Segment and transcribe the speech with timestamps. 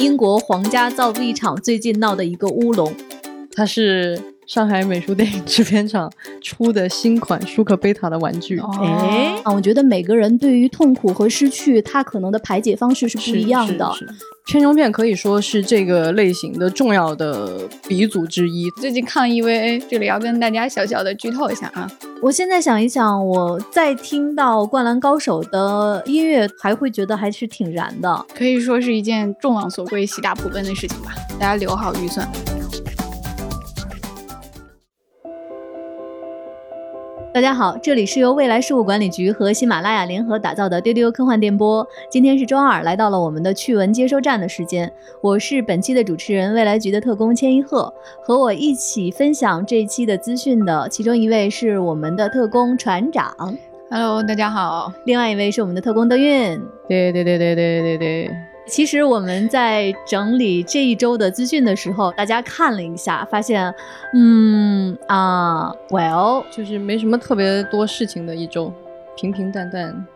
[0.00, 2.90] 英国皇家造币厂最近闹的一个乌龙，
[3.52, 4.18] 它是
[4.50, 8.58] 上海美术电影制片厂出的新款舒克贝塔的玩具。
[8.82, 13.88] 哎，啊，我觉得每个人对于痛苦和失去，他可能的排解方式是不一样的。
[14.46, 18.68] 片中片可以说是这个类型的重要的鼻祖之一。
[18.80, 21.88] 最近抗 EVA，这里要跟大家小小的剧透一下啊！
[22.20, 31.12] 我现在想一想，我再听到《灌篮高手》的音乐，还会觉得还是挺燃的，可以说是一件众望所归、喜大普奔的事情吧。
[31.38, 32.28] 大家留好预算。
[37.32, 41.86] 大家好，这里是由未来事务管理局和喜马拉雅联合打造的丢丢科幻电波。
[42.10, 44.92] 今天是周二，来到了我们的趣闻接收站的时间。
[45.22, 47.92] 我是本期的主持人，未来局的特工千一鹤。
[48.20, 53.32] 和我一起分享这一期的资讯的，其中一位是我们的特工船长。
[53.90, 54.92] Hello，大家好。
[55.04, 56.60] 另外一位是我们的特工德运。
[56.88, 58.30] 对对对对对对对。
[58.70, 63.74] 其实我们在整理这一周的资讯的时候，大家看了一下，发现，
[64.14, 68.72] 嗯啊，Well，就是没什么特别多事情的一周，
[69.16, 70.06] 平平淡淡。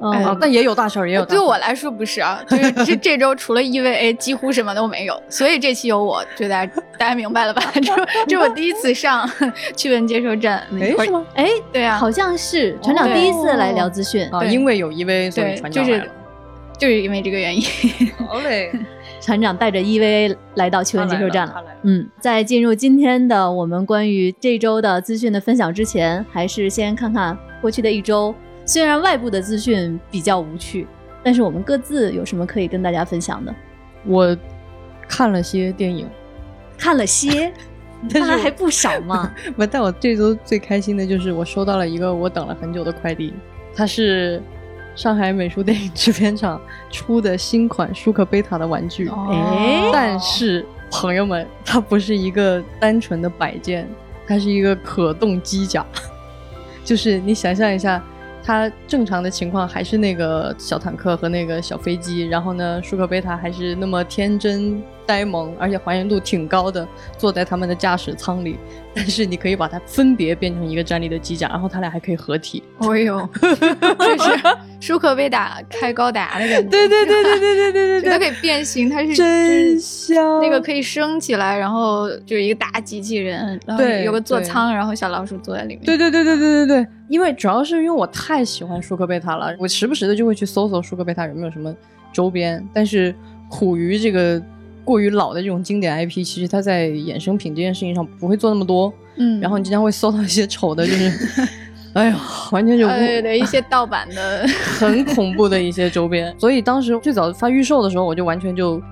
[0.00, 1.24] 啊，但也有大事儿，也有。
[1.24, 5.20] 对我来说不是啊，就是这这周 除了 EVA，几乎什么都没有。
[5.28, 7.62] 所以这期有我，就大家大家明白了吧？
[7.74, 9.30] 这 这我第一次上
[9.76, 11.24] 趣闻接收站，哎是吗？
[11.34, 16.06] 哎，对啊，好像是船长第一次来聊资讯啊，因为有 EVA，所以船长来了。
[16.82, 17.62] 就是因为这个原因，
[18.26, 18.72] 好嘞。
[19.22, 21.62] 船长带着 EVA 来到球员接收站了。
[21.82, 28.34] 嗯，在进入今天的我们关于这周的资讯的分享之前，还是先看看过去的一周。
[28.66, 30.88] 虽然外部的资讯比较无趣，
[31.22, 33.54] 但是我们各自有什么可以跟大家分享的？
[34.04, 34.36] 我
[35.06, 36.08] 看了些电影，
[36.76, 37.52] 看了些，
[38.10, 39.32] 看了还不少嘛。
[39.54, 43.32] 不，但我这周最开心的就是我收到了一个我等了很久的快递，
[43.72, 44.42] 它是。
[44.94, 53.88] 上海美术电影制片厂出的新款舒克贝塔的玩具，哎，但是朋友们，它不是一个单纯的摆件，
[54.26, 55.84] 它是一个可动机甲，
[56.84, 58.02] 就是你想象一下。
[58.44, 66.86] 它正常的情况还是那个小坦克和那个小飞机，然后呢，舒克贝塔还是那么天真呆萌，而且还原度挺高的，
[67.18, 68.58] 坐在他们的驾驶舱里。
[68.94, 72.62] 但是你可以把它分别变成一个站立的机甲，然后它俩还可以合体。
[72.76, 74.38] 哦呦， 就是
[74.80, 76.68] 舒克贝塔开高达的感觉。
[76.68, 80.42] 对对对对对对对对，它可以变形，它是真香。
[80.42, 85.84] 那个可以升起来，然后就是一个大机器人，然后有个座舱，然后小老鼠坐在里面。
[85.86, 91.74] 对对对对对对对，因为主要是因为我太喜欢舒克贝塔了，我时不时的就会去搜搜舒克贝塔有没有什么
[92.12, 93.14] 周边，但是
[93.48, 94.42] 苦于这个。
[94.84, 101.48] 过于老的这种经典 IP，其实它在衍生品这件事情上不会做那么多，嗯，然后你经常会搜到一些丑的，就是，
[101.94, 102.18] 哎呀，
[102.50, 104.46] 完全就对对一些盗版的，
[104.78, 106.34] 很恐怖的一些周边。
[106.38, 108.82] 所以当时最早发预售的时候，我就完全就，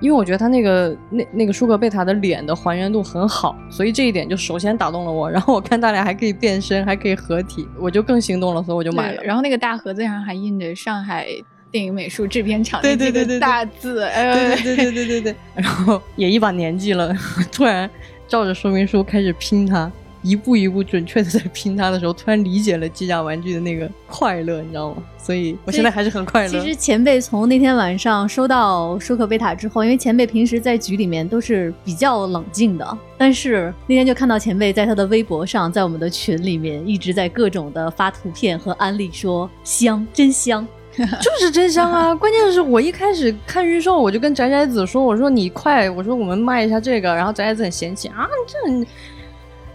[0.00, 5.30] 因为我觉得他那个那那个舒克贝塔的脸的还原度很好，所以这一点就首先打动了我。
[5.32, 9.22] 然后我看他俩还可以变身，还可以合体，我就更心动了，所以我就买了。
[9.22, 11.28] 然后那个大盒子上还印着上海。
[11.74, 17.12] 电影美术制片厂对对对大字，对对对对对对， 然后也一把年纪了，
[17.50, 17.90] 突然
[18.28, 19.90] 照着说明书开始拼它，
[20.22, 25.02] 一步一步准确的在拼它的时候，突然理解了机甲玩具的那个快乐，你知道吗？
[25.18, 26.48] 所以我现在还是很快乐。
[26.48, 40.64] 其实前辈从那天晚上收到舒克贝塔之后，因为前辈平时在局里面都是比较冷静的，但是那天就看到前辈在他的微博上，在我们的群里面一直在各种的发图片和安利，说香，真香。
[41.20, 42.14] 就是真香啊！
[42.14, 48.86] 关键是我一开始看预售，我就跟宅宅子说：“我说你快，我说我们卖一下这个。”然后宅宅子很嫌弃啊，这，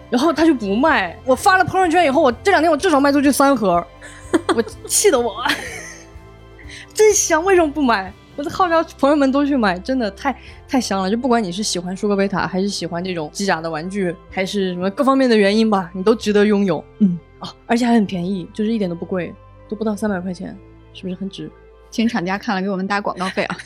[0.10, 1.18] 然后他就不卖。
[1.26, 3.86] 我发了朋友圈以后，我这两天我至少卖出去三盒，
[4.56, 5.36] 我 气得我
[6.94, 7.44] 真香！
[7.44, 8.14] 为什么不买？
[8.36, 10.34] 我就号召朋友们都去买，真的太
[10.70, 11.12] 太香了。
[11.12, 16.82] 就不管你是喜欢舒克贝塔，还是喜欢这种机甲的玩具，还是什么各方面的原因吧，你都值得拥有。
[17.00, 19.34] 嗯啊，而且还很便宜，就是一点都不贵，
[19.68, 20.58] 都不到三百块钱。
[21.00, 21.50] 是不是很值？
[21.90, 23.58] 请厂家看了给我们打广告费啊！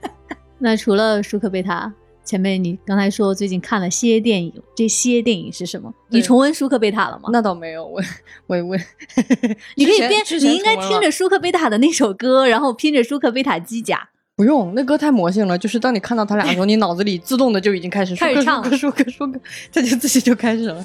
[0.58, 1.92] 那除了舒克贝塔，
[2.24, 5.92] 前辈你刚才说最近看了些电影，这些电影是什么？
[6.08, 7.28] 你重温舒克贝塔了吗？
[7.30, 8.02] 那倒没有，我
[8.46, 8.76] 我我，
[9.76, 14.08] 你可以编，你应该听着舒克贝塔的那首歌，然后拼着舒克贝塔机甲。
[14.34, 19.40] 不用，那歌太魔性了，就是当你看到他俩的时候， 你脑子里自动的就已经开始开始唱，舒克舒克，
[19.72, 20.84] 他就自己就开始了。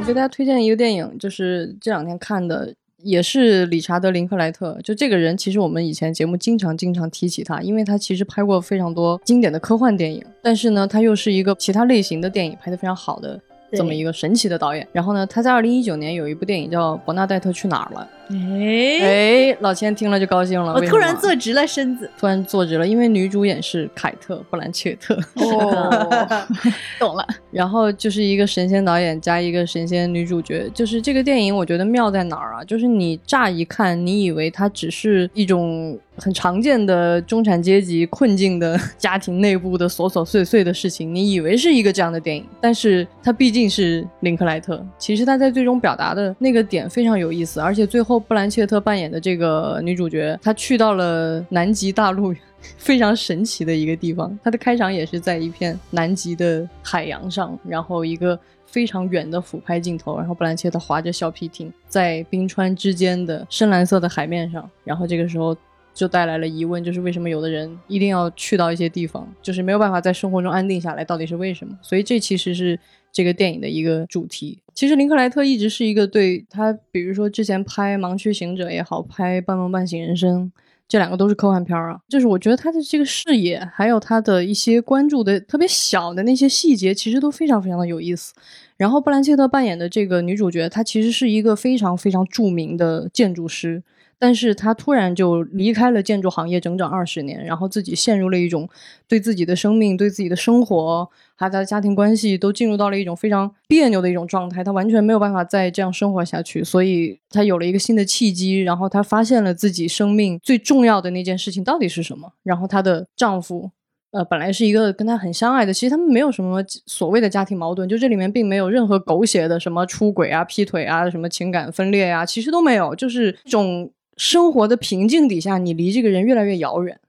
[0.00, 4.80] 我给大家推荐一个电影，就是这两天看的，也是理查德·林克莱特。
[4.82, 13.38] 就这个人，其实我们以前节目经常经常提起他，因为他其实拍过非常多经典的科幻电影，但是呢，他又是一个其他类型的电影拍得非常好的
[13.72, 14.88] 这么一个神奇的导演。
[14.90, 18.08] 然后呢，他在二零一九年有一部电影叫《伯纳黛特去哪儿了》。
[18.30, 20.72] 哎哎，老千听了就高兴了。
[20.72, 25.18] 我突然坐直了身子，突然坐直了，因为女主演是凯特·布兰切特。
[25.34, 26.08] 哦，
[26.98, 27.26] 懂了。
[27.50, 32.62] 然后就是一个神仙导演加一个神仙女主角，就是这个电影，我觉得妙在哪儿啊？
[32.62, 44.80] 就是你乍一看，你以为它只是一种很常见的中产阶级困境的家庭内部的琐琐碎碎的事情，你以为是一个这样的电影，但是它毕竟是林克莱特。
[44.96, 48.19] 其实他在最终表达的那个点非常有意思，而且最后。
[48.20, 52.34] 布兰切特扮演的这个女主角，她去到了南极大陆，
[52.76, 54.38] 非常神奇的一个地方。
[54.44, 65.56] 她的开场也是在一片南极的海洋上，然后一个非常远的俯拍镜头，然后布兰切特划着小皮艇在冰川之间的深蓝色的海面上，然后这个时候
[65.92, 71.76] 就带来了疑问，就是为什么有的人一定要去到一些地方，就是没有办法在生活中安定下来，到底是为什么？
[71.82, 72.78] 所以这其实是。
[73.12, 80.44] 这个电影的一个主题，其实林克莱特一直是一个对他，比如说之前拍《盲区行者》也好，拍《半梦半醒人生》，
[80.88, 81.98] 这两个都是科幻片啊。
[82.08, 88.32] 就是我觉得他的这个视野，还有他的一些关注的特别小的那些细节，其实都非常非常的有意思。
[88.76, 93.82] 然后布兰切特扮演的这个女主角，她其实是一个非常非常著名的建筑师。
[94.22, 98.68] 但是他突然就离开了建筑行业整整二十年，然后自己陷入了一种
[99.08, 104.62] 对自己的生命、对自己的生活，还有他的家庭关系都进入到了一种非常别扭的一种状态。
[104.62, 112.30] 他完全没有办法再这样生活下去，所以他有了一个新的契机，然后他发现了自己生命最重要的那件事情到底是什么。
[112.42, 113.70] 然后她的丈夫，
[114.10, 123.90] 呃，本来是一个跟她很相爱的，其实他们没有什么所谓的家庭矛盾，就这里面并没有任何狗血的什么出轨啊、劈腿啊、什么情感分裂呀，其实都没有，就是一种。
[124.16, 127.00] 生活的平静底下，你离这个人越来越遥远，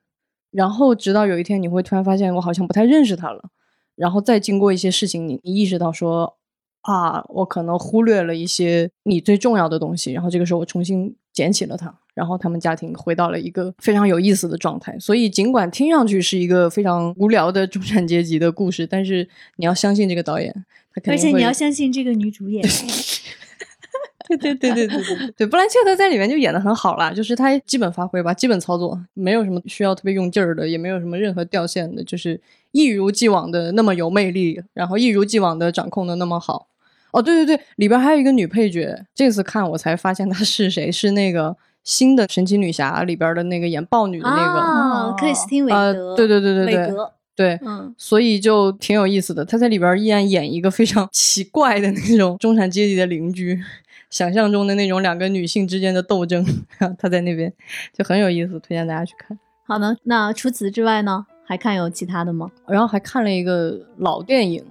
[0.52, 3.50] 然后直到有一天，你会突然发现，我好像不太认识他了。
[3.96, 6.38] 然后再经过一些事情，你你意识到说，
[6.82, 10.12] 啊，我可能忽略了一些你最重要的东西。
[10.14, 14.98] 然后这个时候，我重新捡起了他，然后他们家庭回到了一个非常有意思的状态。
[14.98, 19.28] 所以，尽管听上去是一个非常无聊的中产阶级的故事，但是
[19.58, 20.66] 你要相信这个导演，
[21.06, 22.66] 而且你要相信这个女主演。
[24.28, 32.40] 对对对对对对对，布兰切特在里面就演的很好啦，就是他基本发挥吧，基本操作，没有什么需要特别用劲儿的，也没有什么任何掉线的，就是
[32.72, 36.68] 一如既往的那么有魅力，然后一如既往的掌控的那么好。
[37.12, 41.54] 哦，对对对，里边还有一个女配角，这次看我才发现她是谁，是那个
[41.84, 46.94] 新的神奇女侠里边的那个演豹女的那个克里斯汀韦德，对对对对对，
[47.36, 49.44] 对，嗯，所以就挺有意思的。
[49.44, 53.62] 她在里边依然演一个非常奇怪的那种中产阶级的邻居。
[54.12, 56.46] 想象中的那种两个女性之间的斗争，
[57.00, 57.52] 他在那边
[57.94, 59.40] 就很有意思，推荐大家去看。
[59.66, 62.52] 好的，那除此之外呢，还看有其他的吗？
[62.68, 64.64] 然后还看了一个老电影。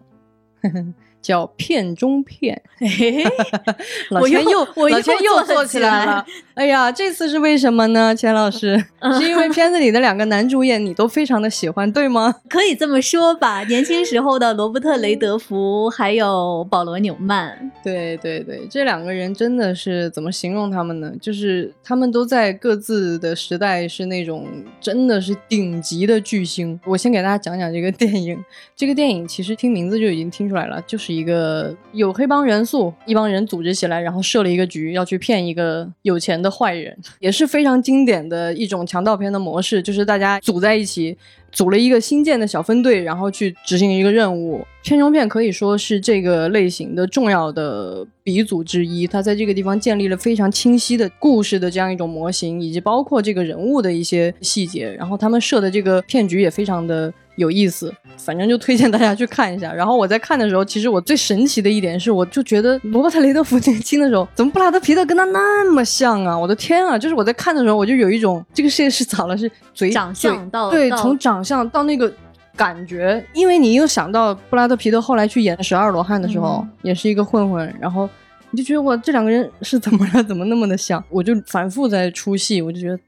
[1.22, 2.62] 叫片中片，
[4.10, 6.24] 老钱又老钱又做起来了。
[6.54, 8.14] 哎呀，这次是为什么呢？
[8.14, 8.76] 钱老师，
[9.18, 12.34] 是因为片子里的两个男主演你都非常的喜欢，对吗？
[12.48, 13.62] 可以这么说吧。
[13.64, 21.12] 年轻时候的罗伯特雷德福还有保罗纽曼，对对对，这两个人真的是怎么形容他们呢？
[21.20, 24.46] 就是他们都在各自的时代是那种
[24.80, 26.78] 真的是顶级的巨星。
[26.86, 28.42] 我先给大家讲讲这个电影。
[28.74, 31.09] 这个电影其实听名字就已经听出来了，就是。
[31.10, 41.16] 一个有黑帮元素，一帮人组织起来，然后设了一个局，要去骗一个有钱的坏人，也是非常经典的一种强盗片的模式，就是大家组在一起。
[41.52, 44.64] 组了一个新建的小分队，然后去执行一个任务。
[44.82, 49.06] 片中片可以说是这个类型的重要的鼻祖之一。
[49.06, 54.90] 他在这个地方建立了非常清晰的故事的这样一种模型，以及包括这个人物的一些细节。
[54.92, 57.92] 然后他们设的这个骗局也非常的有意思。
[58.16, 59.70] 反正就推荐大家去看一下。
[59.70, 66.38] 然后我在看的时候，其实我最神奇的一点是，我就觉得罗伯特雷德福年轻的时候，怎么布拉德皮特跟他那么像啊？
[66.38, 66.98] 我的天啊！
[66.98, 69.36] 就是我在看的时候，我就有一种这个世界是咋了？
[69.36, 71.39] 是嘴长相到对从长。
[71.40, 72.12] 长相到那个
[72.54, 78.06] 感觉，因为你又想到布拉德皮特后来去演《十二罗汉》的时候，也是一个混混，然后
[78.50, 80.22] 你就觉得哇这两个人是怎么了？
[80.24, 81.02] 怎么那么的像？
[81.08, 82.98] 我就反复在出戏，我就觉得。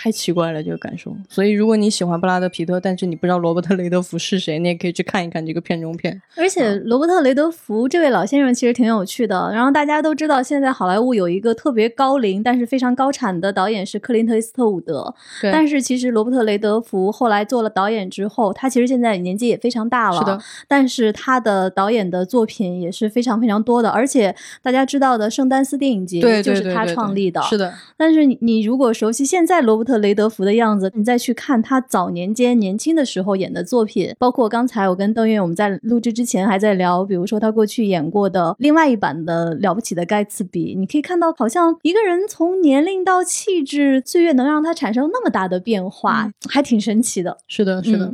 [0.00, 6.22] 太奇怪了这个感受，所以如果你喜欢布拉德皮特，但是你不知道罗伯特雷德福是谁，你也可以去看一看这个片中片。
[6.36, 9.50] 而且罗伯特雷德福这位老先生其实挺有趣的。
[9.52, 15.12] 然后大家都知道，现在好莱坞有一个特别高龄但是非常高产的导演是克林特·伊斯特伍德。
[15.42, 20.18] 但是其实罗伯特雷德福后来做了导演之后，他其实现在年纪也非常大了。
[20.20, 20.38] 是的。
[20.68, 23.90] 但是他的导演的作品也是非常非常多的。
[23.90, 27.42] 而且大家知道的圣丹斯电影节就是他创立的。
[27.42, 27.74] 是的。
[27.96, 47.38] 但是你如果熟悉现在罗伯特·雷德福的样子，你再去看他早年间年轻的时候演的作品，包括刚才我跟邓越我们在录制之前还在聊，比如说他过去演过的另外一版的《了不起的盖茨比》，你可以看到，好像一个人从年龄到气质，岁月能让他产生那么大的变化，还挺神奇的。
[47.48, 48.12] 是的，是的。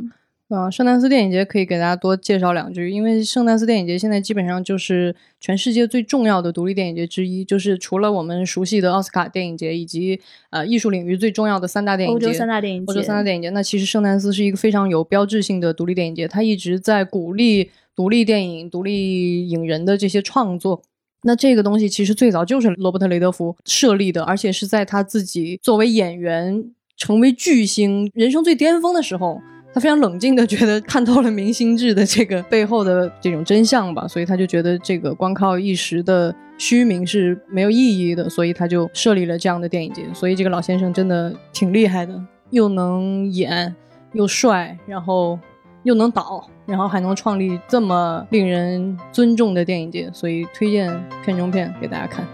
[0.49, 10.21] 啊，圣丹斯电影节可以给大家多介绍两句，因为圣丹斯电影节现在基本上就是全世界最重要的独立电影节之一，就是除了我们熟悉的奥斯卡电影节以及
[10.51, 13.49] 呃艺术领域最重要的三大电影节，欧洲三大电影节，欧洲三大电影节。
[13.49, 20.83] 那其实圣丹斯是一个非常有标志性的独立电影节，它一直在鼓励独立电影、独立影人的这些创作。
[21.23, 29.41] 那这个东西其实最早就是罗伯特·雷德福设立的，而且是在他自己作为演员成为巨星、人生最巅峰的时候。
[29.75, 40.05] 他非常冷静的觉得看透了明星制的这个背后的这种真相吧，所以他就觉得这个光靠一时的虚名是没有意义的，所以他就设立了这样的电影节。
[40.13, 42.17] 所以这个老先生真的挺厉害的，
[42.51, 43.75] 又能演，
[44.13, 45.37] 又帅，然后
[45.83, 50.89] 又能导，然后还能创立这么令人尊重的电影节，所以推荐
[51.25, 52.25] 片中片给大家看。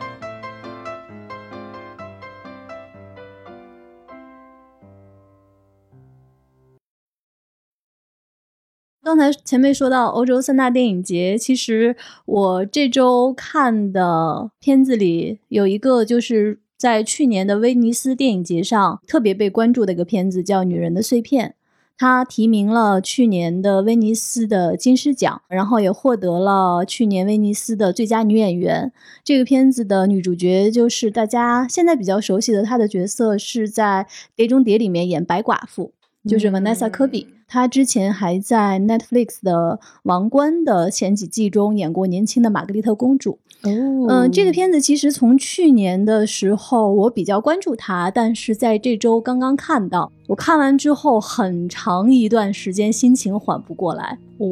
[9.11, 21.49] 刚才前辈说到欧洲三大电影节，其实我这周看的片子里有一个，就是在去年的威尼斯电影节上特别被关注的一个片子，叫《女人的碎片》。
[21.97, 28.93] 它提名了去年的威尼斯的金狮奖，然后也获得了去年威尼斯的最佳女演员。
[29.25, 35.91] 这个片子的女主角就是大家现在比较熟悉的，她的角色是在《碟中谍》里面演白寡妇，
[36.25, 37.27] 就是 Vanessa 科比。
[37.51, 43.39] 他之前还在 Netflix 的《王冠》的前几季中演过年轻的玛格丽特公主。
[43.63, 50.09] 哦，嗯，这个片子其实从去年的时候我比较关注他，但是在这周刚刚看到。
[50.27, 54.17] 我看完之后，很长一段时间心情缓不过来。
[54.37, 54.47] 哦，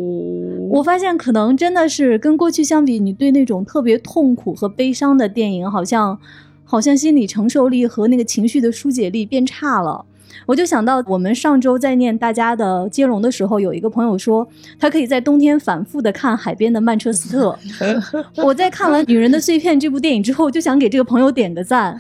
[0.70, 6.20] 我发现可能真的是跟过去相比，你对那种特别痛苦和悲伤的电影，好像
[6.66, 10.04] 好像心理承受力和那个情绪的疏解力变差了。
[10.46, 14.48] 我就想到，我们上周在念大家的接龙的时候，有一个朋友说，
[14.80, 17.58] 他可以在冬天反复的看海边的曼彻斯特。
[18.44, 22.00] 我在看完《女人的碎片》这部电影之后，就想给这个朋友点个赞。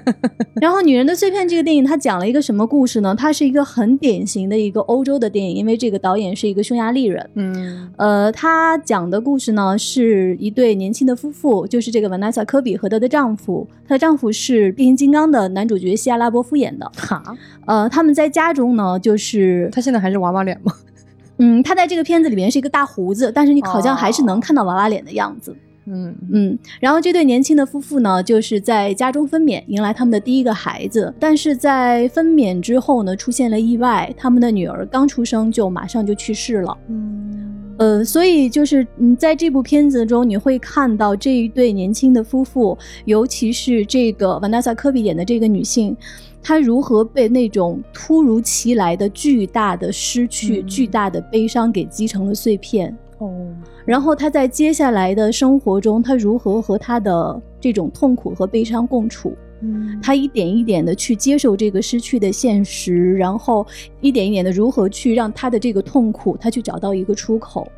[0.60, 3.14] 然后，《女人的碎片》这个电影，它讲了一个什么故事呢？
[3.16, 7.30] 它是一个很典型的一个欧洲的电影，因为这个导演是一个匈牙利人。
[7.34, 16.90] 嗯，呃，他讲的故事呢，是一对年轻的夫妇，就是这个 Vanessa 科比和她的丈夫，她的丈夫是变形金刚的男主角西亚拉伯夫演的。
[16.96, 17.22] 哈，
[17.70, 17.88] 呃。
[17.88, 20.72] 他们在家中呢，就是他现在还是娃娃脸吗？
[21.42, 25.56] 嗯，他在这个片子里面是一个大胡子，但是你好像还是能看到娃娃脸的样子。
[25.86, 26.58] 嗯嗯。
[26.78, 31.12] 然后这对年轻的夫妇呢，就是在家中分娩，迎来他们的第一个孩子。
[31.18, 36.76] 但是在分娩之后呢，出现了意外，他们的女儿刚出生就马上就去世了。
[36.88, 45.96] 嗯呃，所以就是嗯，在这部片子中，你会看到这一对年轻的夫妇，尤其是这个 Vanessa 科比演的这个女性。
[46.42, 52.96] 他如何被那种突如其来的巨大的失去、巨大的悲伤给击成了碎片？
[53.18, 53.46] 哦，
[53.84, 59.36] 然后他在接下来的生活中，他如何和他的这种痛苦和悲伤共处？
[59.62, 63.66] 嗯，他一点一点的去接受这个失去的现实，然后
[64.00, 67.70] 一点一点的如何去让他的这个痛苦，他去找到一个出口。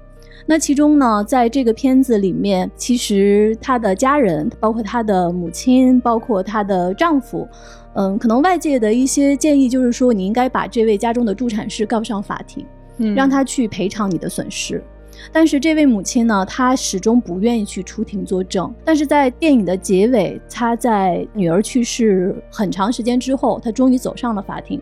[0.47, 7.47] 那其中呢，在这个片子里面，其实她的家人，包括她的母亲，包括她的丈夫。
[7.95, 12.67] 嗯，可能外界的一些建议就是说，你应该把这位家中的助产士告上法庭，
[13.15, 14.83] 让他去赔偿你的损失。
[15.31, 18.75] 但是这位母亲呢，她始终不愿意去出庭作证。
[18.83, 24.81] 但是在电影的结尾，她在女儿去世很长时间之后，她终于走上了法庭。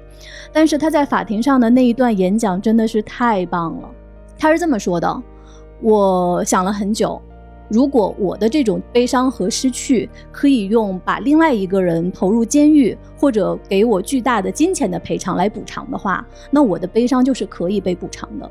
[0.52, 3.90] 但是她在法庭上的那一段演讲真的是太棒了。
[4.38, 5.22] 她是这么说的
[5.80, 7.20] ：“我想了很久。”
[7.70, 18.50] 如果我的这种悲伤和失去可以用把另外一个人投入监狱或者给我巨大的金钱的赔偿来补偿的话，那我的悲伤就是可以被补偿的。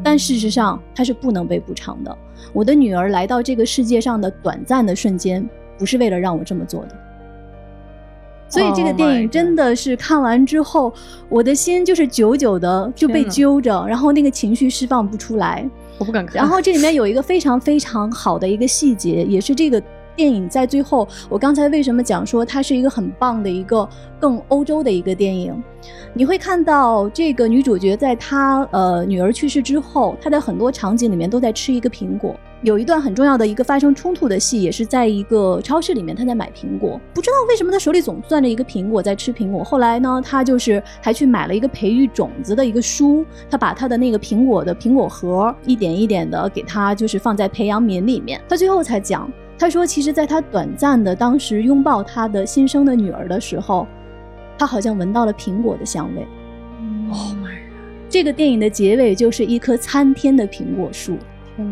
[0.00, 2.18] 但事实上，它是不能被补偿的。
[2.52, 5.44] 我的女儿来到这个世界上的短暂的瞬间，
[5.76, 6.96] 不是为了让我这么做的。
[8.52, 10.92] 所以这个电影真的是看完之后，
[11.30, 15.66] 我的心就是久久的就被揪着，然后那个情绪释放不出来。
[15.96, 16.34] 我不敢看。
[16.36, 19.82] 然后这里面有一个非常非常好的一个细节，也是这个
[20.14, 23.88] 电影在最后，我刚才为什么讲说它是一个很棒的一个
[24.20, 25.58] 更欧洲的一个电影？
[26.12, 32.38] 你会看到这个女主角在她呃女儿去世之后，她在很多场景里面都在吃一个苹果。
[32.62, 39.64] 有一段很重要的一个发生冲突的戏，也是在一个超市里面，他在买苹果，不知道为什么他手里总攥着一个苹果在吃苹果。
[39.64, 48.40] 后来呢，他就是还去买了一个培育种子的一个书，他把他的那个苹果的苹果核一点一点的给他就是放在培养皿里面。
[48.48, 49.28] 他最后才讲，
[49.58, 53.88] 他说其实在他短暂的当时拥抱他的新生的女儿的时候，
[54.56, 56.24] 他好像闻到了苹果的香味。
[57.10, 58.08] Oh my god！
[58.08, 61.16] 这个电影的结尾就是一棵参天的苹果树。
[61.58, 61.64] 哦，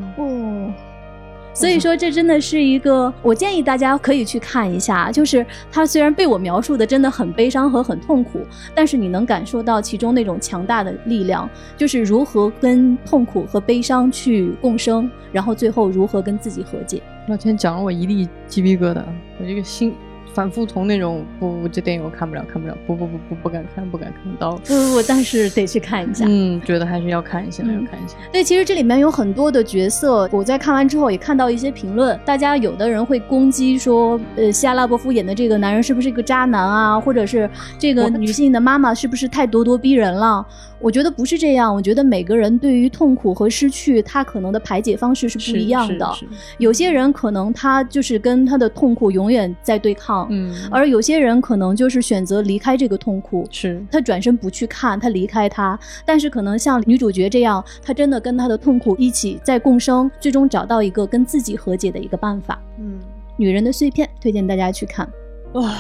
[1.52, 5.10] 所以说这真的是一个，我建议大家可以去看一下。
[5.10, 8.40] 就是它虽然被我描述的真的很悲伤和很痛苦，
[8.74, 17.02] 但是你能感受到其中那种强大的力量，就是如何跟痛苦和悲伤去共生，然后最后如何跟自己和解。
[17.28, 19.02] 老天讲了我一地鸡皮疙瘩，
[19.38, 19.94] 我这个心。
[20.40, 26.24] 反复从那种不不这电影我看不了看不了不不不不不敢看不敢看到不不不，但是得去看一下。
[26.26, 28.16] 嗯，觉得还是要看一下，要看一下。
[28.32, 40.46] 对，其实这里面有很多的角色，我在看完之后也看到一些评论，大家有的人会攻击说，呃，希拉拉伯夫演的这个男人是不是一个渣男啊，或者是这个女性的妈妈是不是太咄咄逼人了？
[40.80, 46.10] 我觉得不是这样，我觉得每个人对于痛苦和失去，他可能的排解方式是不一样的。
[46.58, 55.78] 有些人可能他就是跟他的痛苦永远在对抗，嗯，而有些人可能就是选择离开这个痛苦，是他转身不去看，他离开他。
[56.04, 62.60] 但是可能像女主角这样，她真的跟她的痛苦一起在共生，最终找到一个跟自己和解的一个办法。
[62.78, 62.98] 嗯，
[63.36, 65.08] 女人的碎片，推荐大家去看。
[65.52, 65.74] 哇。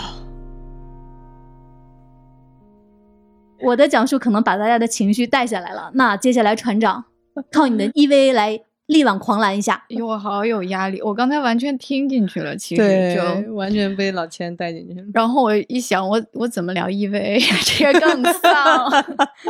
[3.62, 5.90] 我的讲述可能把大家的情绪带下来了。
[5.94, 7.04] 那接下来，船长
[7.52, 9.74] 靠你的 EVA 来力挽狂澜一下。
[9.88, 11.00] 哎呦，我好有压力！
[11.02, 15.06] 我刚才完全听进去了，其实就完全被老千带进去了。
[15.14, 17.40] 然后我一想，我我怎么聊 EVA
[17.78, 18.90] 这个更丧？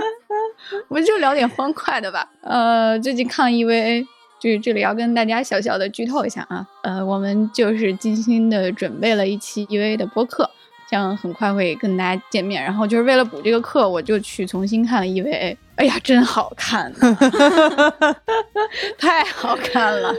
[0.89, 2.31] 我们就聊点欢快的吧。
[2.43, 4.05] 呃，最近看 EVA，
[4.39, 6.67] 就是这里要跟大家小小的剧透一下啊。
[6.83, 10.51] 呃，我们就是精心的准备了一期 EVA 的播客。
[10.91, 15.57] 这样很快会跟大家见面，然后就是为了补这个课，我就去重新看了 EVA。
[15.77, 16.93] 哎呀，真好看，
[18.99, 20.13] 太好看了。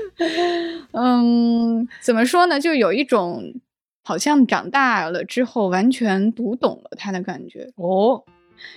[0.94, 2.58] 嗯，怎么说呢？
[2.58, 3.54] 就有一种
[4.04, 8.24] 好像长大了之后完全读懂了他的感觉哦。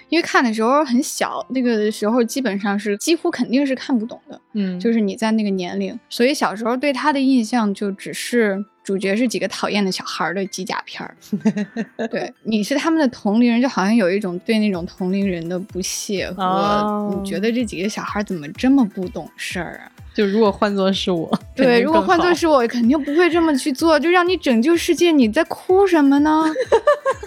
[0.08, 4.40] 因为看的时候很小，那个时候基本上是几乎肯定是看不懂的。
[4.52, 11.16] 嗯，就是你在那个年龄，所以小时候对他的印象就只是主角是几个讨厌的小孩的机甲片儿。
[12.10, 19.90] 对，你是他们的同龄人，就好像有一种对那种同龄人的不屑和你觉得这几个小孩怎么这么不懂事儿啊？
[20.14, 23.98] 就如果换作是我，对，如果换作是我，肯定不会这么去做。
[23.98, 26.44] 就让你拯救世界，你在哭什么呢？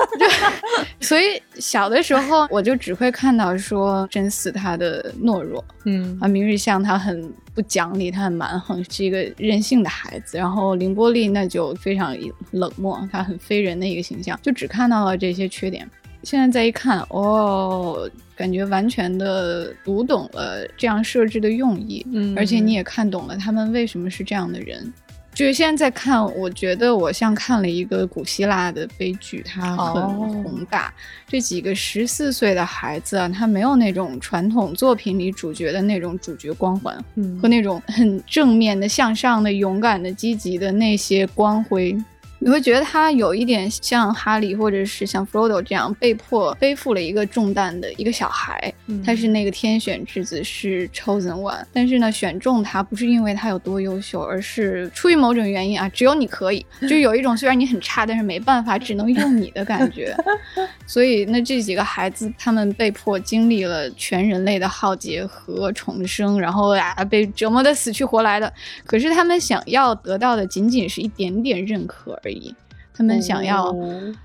[1.01, 10.37] 所以小的时候，我就只会看到说真嗣他的懦弱，嗯啊，明日香他很不讲理，他很蛮横，是一个任性的孩子。
[10.37, 12.15] 然后凌波丽那就非常
[12.51, 15.85] 冷漠，他很非人的一个形象，就只看到了这些缺点。
[16.27, 18.09] 现在再一看，哦。
[18.35, 24.93] 感觉完全的读懂了这样设置的用意，嗯，而且你也看懂了他们为什么是这样的人。
[25.33, 30.03] 就是现在在看，我觉得我像看了一个古希腊的悲剧，它很
[30.43, 30.93] 宏大。
[31.27, 41.97] 这几个十四岁的孩子啊，他没有那种传统作品里主角的那种主角光环，嗯，和那种很正面的、向上的、勇敢的、积极的那些光辉。
[42.39, 48.73] 你会觉得他有一点像哈利，或者是像 Frodo 这样被迫背负了一个重担的一个小孩。
[49.05, 51.63] 他是那个天选之子，是 chosen one。
[51.73, 56.65] 但是呢，选中他不是因为他有多优秀，而是出于某种原因啊，只有你可以。
[56.87, 60.15] 就有一种虽然你很差，但是没办法，只能用你的感觉。
[60.85, 68.51] 所以那这几个孩子，他们被迫经历了全人类的浩劫和重生，然后啊被折磨的死去活来的。
[68.85, 72.17] 可是他们想要得到的仅仅是一点点认可。
[72.27, 72.53] 而已，
[72.93, 73.73] 他们想要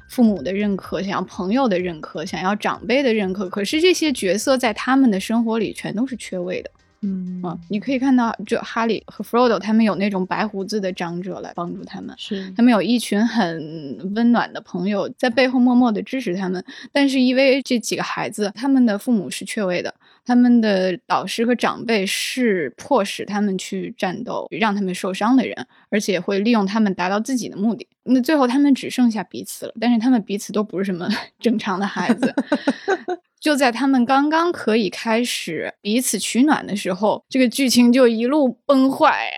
[0.09, 3.49] 父母的认可，想要朋友的认可，想要长辈的认可。
[3.49, 6.71] 可是这些角色在他们的生活里全都是缺位的。
[7.05, 16.65] 嗯啊，你可以看到，就哈利和 Frodo 他们有那种白胡子的长者来帮助他们，是他们有一群很温暖的朋友在背后默默的支持他们。
[16.93, 19.93] 但是因为这几个孩子，他们的父母是缺位的。
[20.25, 27.89] 他们的导师和长辈是迫使他们去战斗、让他们受伤的人，而且会利用他们达到自己的目的。
[28.05, 31.09] 那最后他们只剩下彼此了，但是他们彼此都不是什么
[31.41, 32.35] 正常的孩子。
[33.41, 39.29] 就在他们刚刚可以开始彼此取暖的时候，这个剧情就一路崩坏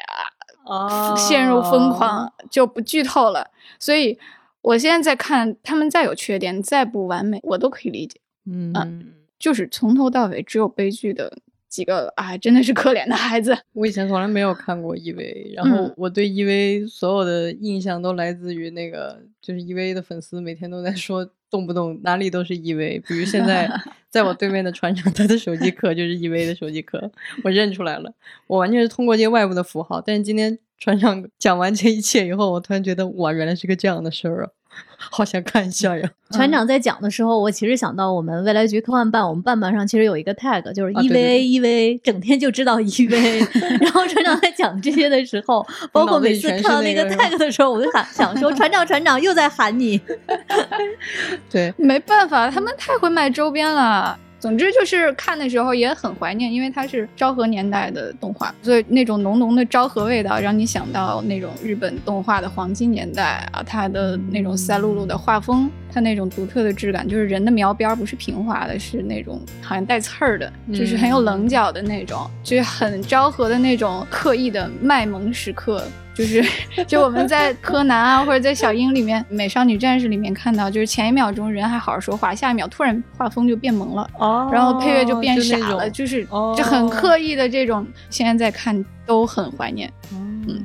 [0.66, 1.16] 啊！
[1.16, 3.50] 陷入疯狂，就不剧透了。
[3.80, 4.18] 所以
[4.60, 8.20] 我现在在看，他们再有缺点，再不完美，我都可以理解。
[8.46, 11.38] 嗯，就是从头到尾只有悲剧的。
[11.66, 13.52] 几个啊，真的是可怜的孩子。
[13.74, 23.02] 我以前从来没有看过 EVA，然后我对 EVA 所有的印象都来自于那个，就是 EVA 的粉丝每天都在说，动不动哪里都是 EVA。
[23.04, 23.68] 比如现在
[24.08, 27.10] 在我对面的船长，他的手机壳就是 EVA 的手机壳，
[27.42, 28.14] 我认出来了。
[28.46, 34.50] 我完全是通过这些外部的符号，但是今天船长讲完这一切以后，我突然觉得，哇，原来是个这样的事儿啊。
[34.96, 36.10] 好想看一下呀！
[36.30, 43.46] 船长在讲的时候，我其实想到我们未来局科幻办，我们办办上其实有一个 tag，就是 EVA EVA，整天就知道 EVA。
[43.80, 50.00] 然后船长在讲这些的时候，包括每次看到那个 tag 的时候，我就喊想说， 船长船长又在喊你。
[51.50, 54.18] 对，没办法，他们太会卖周边了。
[54.44, 75.82] 总之就是看的时候也很怀念，因为它是昭和年代的动画，所以那种浓浓的昭和味道让你想到那种日本动画的黄金年代啊，它的那种赛璐璐的画风，它那种独特的质感，就是人的描边不是平滑的，是那种好像带刺儿的，就是很有棱角的那种，就是很昭和的那种刻意的卖萌时刻。
[76.14, 76.44] 就是，
[76.86, 86.24] 就我们在柯南啊，或者在小樱里面、美少女战士里面看到，就是前一秒钟人还好好说话，下一秒突然画风就变萌了，哦，然后配乐就变傻了，就是
[86.56, 89.92] 就很刻意的这种，现在在看都很怀念。
[90.12, 90.64] 嗯，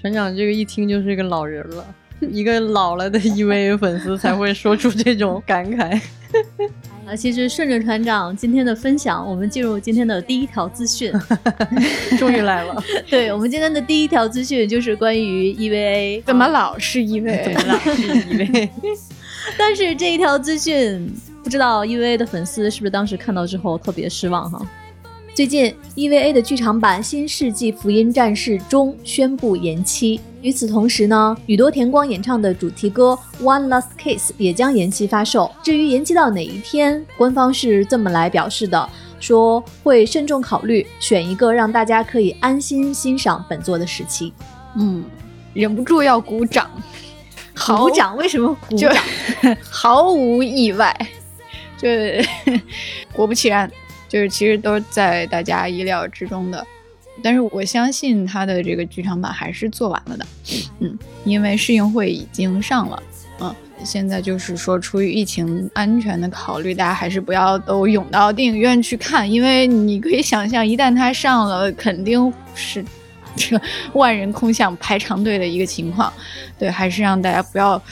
[0.00, 1.86] 船长这个一听就是一个老人了，
[2.30, 6.00] 一个老了的 EVA 粉丝才会说出这种感慨。
[7.06, 11.12] 啊，其实顺着船长今天的分享，我们进入今天的第一条资讯，
[12.18, 12.82] 终于来了。
[13.08, 18.68] 对我们今天的第一条资讯就是关于 EVA， 怎么老是 EVA，怎么老是 EVA？
[19.56, 21.08] 但是这一条资讯，
[21.44, 24.66] 不知道 EVA 的粉丝是不是当时看到之后特别失望哈？
[25.36, 30.18] 最近，EVA 的剧场版《新世纪福音战士》中宣布延期。
[30.40, 35.52] 与此同时呢，宇多田光演唱的主题歌《One Last Kiss》也将延期发售。
[35.62, 38.88] 至于延期到哪一天，官方是这么来表示的：
[39.20, 44.32] 说会慎重考虑，选一个让大家可以安心欣赏本作的时期。
[44.78, 45.04] 嗯，
[45.52, 46.70] 忍不住要鼓掌。
[47.66, 48.16] 鼓掌？
[48.16, 48.90] 为什么鼓掌？
[49.70, 50.96] 毫无意外，
[51.76, 51.86] 就
[53.12, 53.70] 果不其然。
[54.08, 56.66] 就是其实都在大家意料之中的，
[57.22, 60.26] 但是我相信他的这个剧场版还是做完了的，
[60.80, 63.02] 嗯，因为试映会已经上了，
[63.40, 72.84] 嗯，现在就是说出于疫情安全的考虑，大家还是不要都涌到电影院去看，因为你可以想象，一旦它上了，肯定是
[73.34, 73.60] 这
[73.92, 76.12] 万人空巷排长队的一个情况，
[76.58, 77.82] 对，还是让大家不要。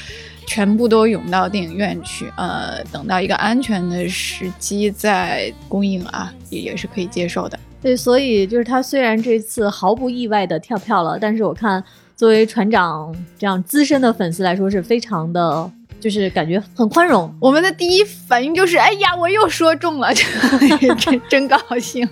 [0.46, 7.58] 全部都涌到电影院去，呃，等到一个安全的时机再公映啊，也也是可以接受的。
[7.82, 11.82] 对，所以就是他虽然这次毫不意外的跳票了，但是我看
[12.16, 17.34] 作为船长这样资深的粉丝来说，是非常的，就是感觉很宽容。
[17.40, 20.08] 我们的第一反应就是，哎呀，我又说中了，
[20.98, 22.08] 真真高兴。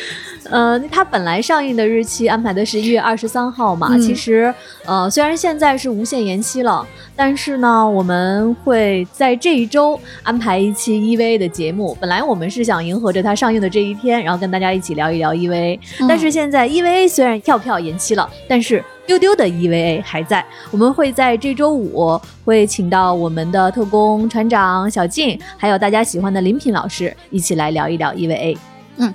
[0.50, 3.96] 呃，它本来上映的日期安排的是一月二十三号嘛。
[3.98, 4.52] 其实，
[4.84, 11.96] 呃，虽然现在是无限延期了，但是呢，我们会在这一周安排一期 EVA 的节目。
[12.00, 15.78] 本来我们是想迎合着它上映的这一天，然后跟大家一起聊一聊 EVA。
[16.08, 20.44] 但是现在 EVA 虽然跳票延期了，但是丢丢的 EVA 还在。
[20.70, 28.56] 我们会在这周五会请到我们的特工船长小静，还有大家喜欢的林品老师一起来聊一聊 EVA。
[28.98, 29.12] 嗯，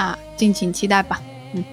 [0.00, 0.18] 啊。
[0.36, 1.20] 敬请期待吧。
[1.54, 1.64] 嗯。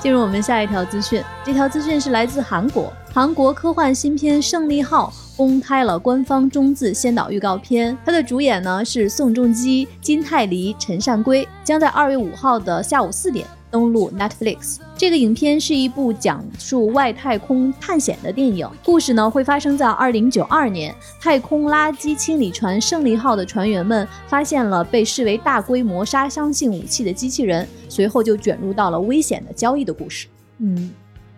[0.00, 7.96] 进入我们下一条资讯，这条资讯是来自韩国，韩国科幻新片《胜利号》公开了官方中字先导预告片。
[8.04, 13.46] 它的主演呢是宋仲基、金泰梨、陈善圭，将在二月五号的下午四点。
[13.74, 14.76] 登陆 Netflix。
[14.96, 18.64] 这个影片是一部讲述外太空探险的电影。
[18.84, 30.28] 故事呢会发生在二零九二年，太空垃圾清理船“胜利号”的船员们发现了被视为大规模杀伤性武器的机器人，随后就卷入到了危险的交易的故事。
[30.58, 30.92] 嗯，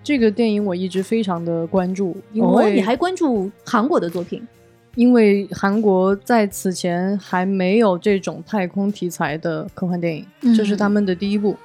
[0.04, 4.46] 这个电影我一直非常的关注，因为你还关注韩国的作品，
[4.94, 11.56] 因为韩国在此前还没有这种太空题材的科幻电影，这是他们的第一部。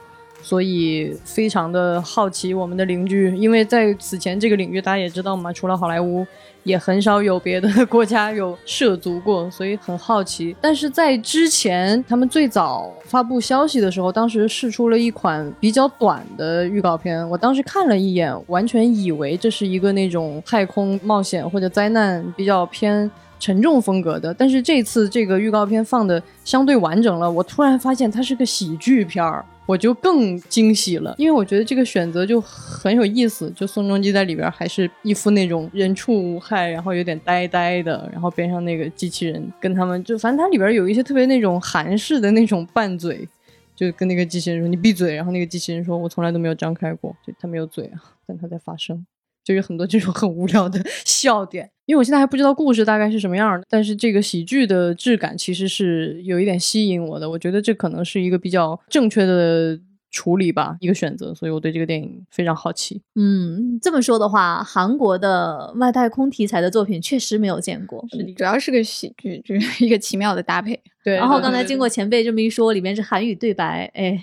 [0.42, 6.26] 所以非常的好奇我们的邻居，因为在此前这个领域大家也知道嘛，除了好莱坞，
[6.64, 10.56] 也很少有别的国家有涉足过，所以很好奇。
[10.60, 23.10] 但是在之前他们最早发布消息的时候，当时试出了一款比较短的预告片，我当时看了一眼，完全以为这是一个那种太空冒险或者灾难比较偏。
[23.42, 24.32] 沉重风格的。
[24.32, 33.50] 但是这次这个预告片放的相对完整了，我突然发现它是个喜剧片儿，我就更惊喜了，因为我觉得这个选择就很有意思。
[33.56, 43.26] 就宋仲基在里边还是一副那种人畜无害，然后有点呆呆的，然后边上那个机器人跟他们就反正它里边有一些特别那种韩式的那种拌嘴。
[43.74, 49.06] 就跟那个机器人说：“你闭嘴。”然后那个机器人说：“我从来都没有张开过，就他没有嘴啊，但他在发声。”
[49.44, 51.72] 就有很多这种很无聊的 笑点。
[51.92, 57.30] 因为我现在还不知道故事大概是什么样的，但是这个喜剧的质感其实是有一点吸引我的。
[57.30, 59.78] 我觉得这可能是一个比较正确的。
[60.14, 63.02] 处理吧，一个选择，所以我对这个电影非常好奇。
[63.16, 70.78] 嗯，这么说的话，韩国的外太空题材的作品确实没有见过，主要是个喜剧，就是一个奇妙的搭配。
[71.02, 74.20] 对，然后刚才经过前辈这么一说，里面是韩语对白，哎，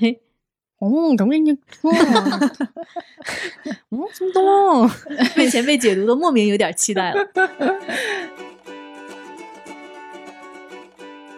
[0.78, 1.90] 哦，怎 么跟你说？
[3.90, 4.90] 嗯，怎么懂？
[5.34, 7.28] 被前辈解读的莫名有点期待了。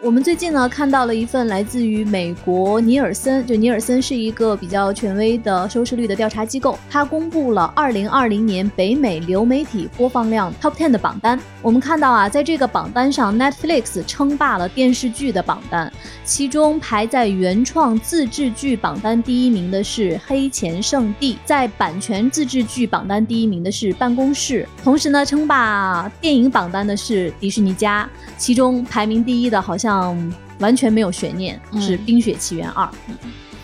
[0.02, 11.38] 我们最近呢看到了一份来自于美国尼尔森，就尼尔森是一个比较权威的收视率的调查机构，它公布了二零二零年北美流媒体播放量 Top Ten 的榜单。
[11.60, 15.92] 我们看到啊，在这个榜单上，Netflix 称霸了电视剧的榜单，
[16.24, 28.08] 其中排在原创自制剧榜单第一名的是《黑钱圣地》，在版权自制剧榜单第一名的是《办公室》，同时呢，称霸电影榜单的是迪士尼家，
[28.38, 29.89] 其中排名第一的好像。
[29.90, 32.86] 嗯，完全没有悬念，是《冰雪奇缘二》。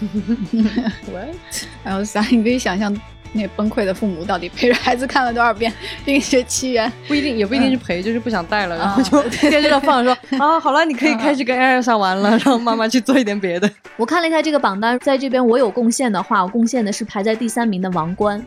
[1.12, 1.36] What？
[1.84, 2.94] 然后啥，你可以想象。
[3.36, 5.70] 那崩溃的父母到底陪着孩子看了多少遍
[6.04, 6.88] 《冰雪奇缘》？
[7.06, 13.70] 不一定，也不一定是陪，就是不想带了，然后就电视上放说 啊，好了，你可以开始跟艾尔莎玩了，让妈妈去做一点别的。
[13.96, 18.42] 我看了一下这个榜单，在这边我有贡献的话，我贡献的是排在第三名的《王冠》。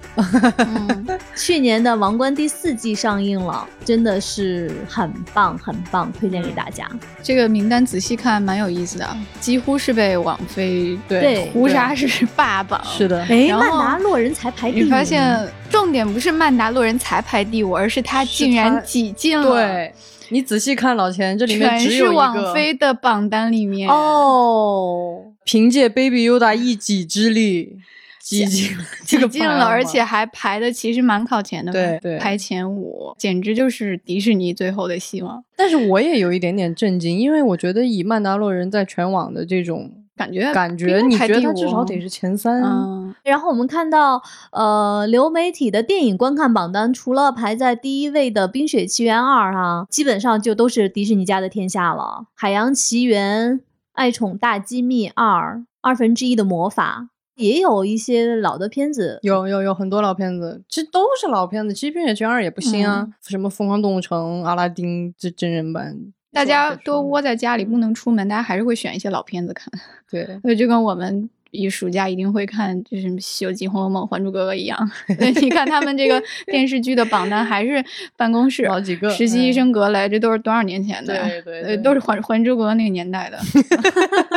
[1.35, 6.89] 去年的《王冠》第四季上映了，真的是很棒很棒，推荐给大家。
[7.21, 12.79] 这个名单仔细看蛮有意思的，几乎是被网飞对屠杀是霸榜。
[12.85, 14.69] 是的，哎，曼达洛人才排。
[14.83, 19.49] 你发现重点不是曼达洛人才排第五，而是他竟然挤进了。
[19.49, 19.93] 对，
[20.29, 25.25] 你仔细看老钱，这里面全是网飞的榜单里面哦。
[25.43, 27.77] 凭借 Baby Yoda 一己之力
[28.21, 35.43] 挤进挤进了，而且还排的其实蛮靠前的，对对，排前五，简直就是迪士尼最后的希望。
[35.55, 39.91] 但是我也有一点点震惊，因为我觉得以曼达洛人在全网的这种。
[40.19, 42.61] 感觉感觉你觉得他至少得是前三。
[42.61, 53.53] 嗯，然后我们看到，呃，流媒体的电影观看榜单，除了排在第一位的《冰雪奇缘二》哈，基本上就都是迪士尼家的天下了，《海洋奇缘》
[53.93, 57.07] 《爱宠大机密二》《二分之一的魔法》，
[57.41, 61.73] 也有一些老的片子，有有有很多老片子，其实都是老片子。
[61.73, 65.97] 其实《冰雪奇缘二》也不新啊，什么《疯狂动物城》《阿拉丁》这真人版。
[66.31, 69.71] 大家都窝在家里不能出门，大家还是会选一些老片子看。
[70.09, 74.77] 对，所以就跟我们一暑假一定会看，就是《西游记》《红楼梦》《还珠格格》一样。
[75.41, 77.83] 你看他们这个 电视剧的榜单，还是
[78.15, 81.13] 办公室好几个，实习医生格雷，这都是多少年前的？
[81.43, 83.39] 对对，都是《还还珠格格》那个年代的。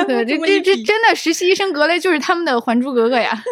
[0.07, 3.43] 对，这这这真的，实习医生格雷就是他们的《还珠格格》呀。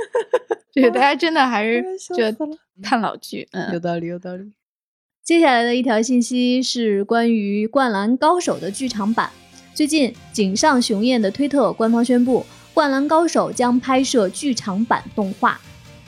[0.73, 1.85] 对，大家真的还是
[2.17, 2.25] 就
[2.83, 3.47] 看老剧。
[3.53, 4.51] 嗯，有道理，有道理。
[5.23, 9.31] 接下来的一条信息是关于《灌篮高手》的剧场版。
[9.75, 12.41] 最近，井上雄彦的推特官方宣布，
[12.75, 15.61] 《灌篮高手》将拍摄剧场版动画，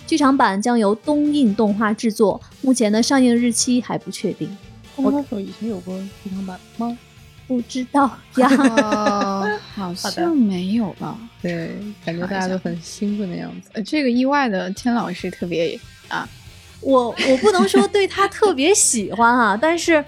[0.07, 4.49] 剧场版将由东映动画制作，目前的上映日期还不确定。
[5.03, 6.99] 《灌篮高手》以前有过剧场版吗？
[7.47, 8.49] 不知道呀，
[9.75, 11.17] 好像没有吧？
[11.43, 11.71] 对，
[12.05, 13.83] 感觉大家都很兴奋的样子。
[13.83, 16.27] 这个意外的，天老师特别啊。
[16.83, 20.05] 我我不能说对他特别喜欢啊，但是，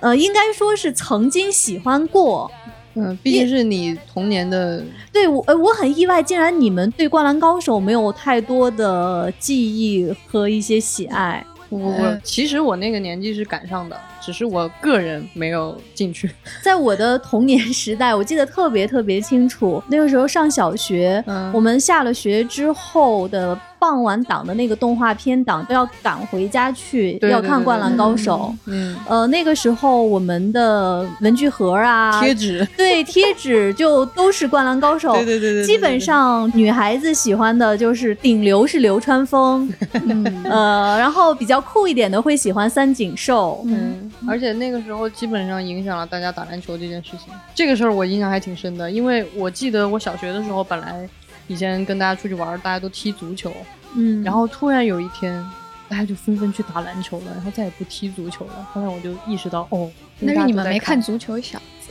[0.00, 2.50] 呃，应该说是曾经喜欢过。
[2.94, 4.84] 嗯，毕竟是你童年的。
[5.12, 11.44] 对我，呃，我很意外，竟然你们对《灌篮高手》没有太多的记忆和一些喜爱。
[11.68, 16.30] 我我其实我那个年纪是赶上的，只是我个人没有进去。
[16.62, 23.58] 在我的童年时代，我记得特别特别清楚，那个时候上小学，我们下了学之后的。
[23.78, 28.52] 傍晚档的那个动画片档都要赶回家去，要看《灌篮高手》。
[28.66, 35.12] 嗯，呃，那个时候我们的文具盒啊，贴纸，对，贴纸就都是《灌篮高手》。
[35.24, 35.64] 对对对对。
[35.64, 39.68] 基本上女孩子喜欢的就是顶流是流川枫，
[40.44, 43.62] 呃，然后比较酷一点的会喜欢三井寿。
[43.66, 47.32] 嗯，而且那个时候基本上影响了大家打篮球这件事情。
[47.54, 51.08] 这个事儿我印象还挺深的，因为我记得我小学的时候本来。
[51.48, 53.52] 以前跟大家出去玩，大家都踢足球，
[53.96, 55.44] 嗯，然后突然有一天，
[55.88, 58.68] 大家就纷纷去打篮球了，然后再也不踢足球了。
[58.72, 61.90] 后来我就意识到，哦，那是你们没看足球小子，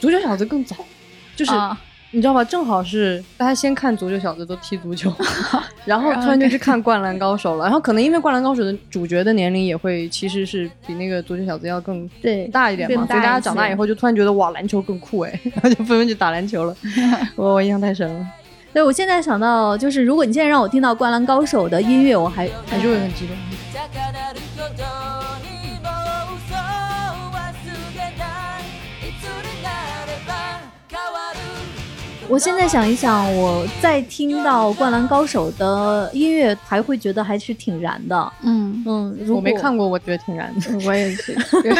[0.00, 0.76] 足球小子更早，
[1.34, 1.52] 就是
[2.12, 2.42] 你知道吧？
[2.44, 5.12] 正好是大家先看足球小子都踢足球，
[5.84, 7.64] 然后突然就去看灌篮高手了。
[7.64, 16.76] 然后可能因为灌篮高手的主角的年龄也会其实是比那个足球小子要更对大一点嘛，所以大家长大以后就突然觉得哇，篮球更酷哎， 然后就纷纷去打篮球了。
[17.36, 18.26] 我我印象太深了。
[18.72, 23.36] 对，我现在想到就是，如果你现在让我听到《灌篮高手》的音乐，我还还是会很激动。
[32.28, 38.32] 我现在想一想，我再听到《灌篮高手》的音乐，还会觉得还是挺燃的。
[38.42, 40.86] 嗯嗯，我没看过，我觉得挺燃的。
[40.86, 41.36] 我也是，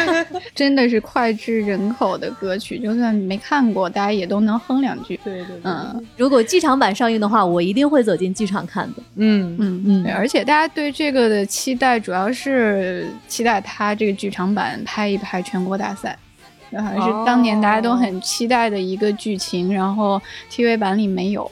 [0.55, 5.19] 真的是脍炙人口的歌曲，就算没看过，大家也都能哼两句。
[5.23, 9.03] 对对，嗯，如果剧场版上映的话，我一定会走进剧场看的。
[9.15, 16.17] 嗯嗯嗯，而且大家对这个的期待，主要是期待他这个剧场版拍一拍全国大赛。
[16.71, 21.49] 还是当年大家都很期待的一个剧情，然后 TV 版里没有。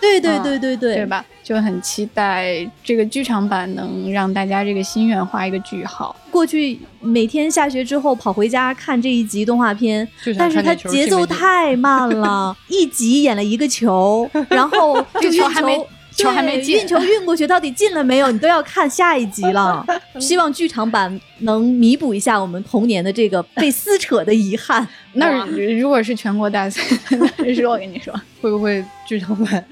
[0.00, 1.22] 对对对对对，对吧？
[1.42, 6.16] 就很期待这个剧场版能让大家这个心愿画一个句号。
[6.30, 15.78] 过去每天下学之后跑回家看这一集动画片，但是它节奏太慢了， 一集演了一个球，然后 这个球还没。
[16.20, 18.30] 球还没进，运球运过去到底进了没有？
[18.30, 19.84] 你都要看下一集了。
[20.20, 24.86] 希望剧场版能弥补一下我们童年的这个被撕扯的遗憾。
[25.14, 26.82] 那如果是全国大赛，
[27.54, 29.64] 是我跟你说，会不会剧场版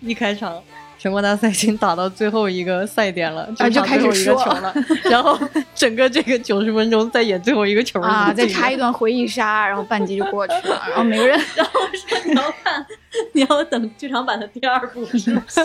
[0.00, 0.62] 一开场？
[0.98, 4.74] 全国大赛已经打到最后一个赛点了，就开始说了，
[5.08, 5.38] 然后
[5.74, 12.86] 整个这个九十分钟再演最后一个球啊，再插一段回忆杀，然后半集就过去了， 然后每个人， 然后说你要看，
[13.32, 15.60] 你要等剧场版的第二部，是不是？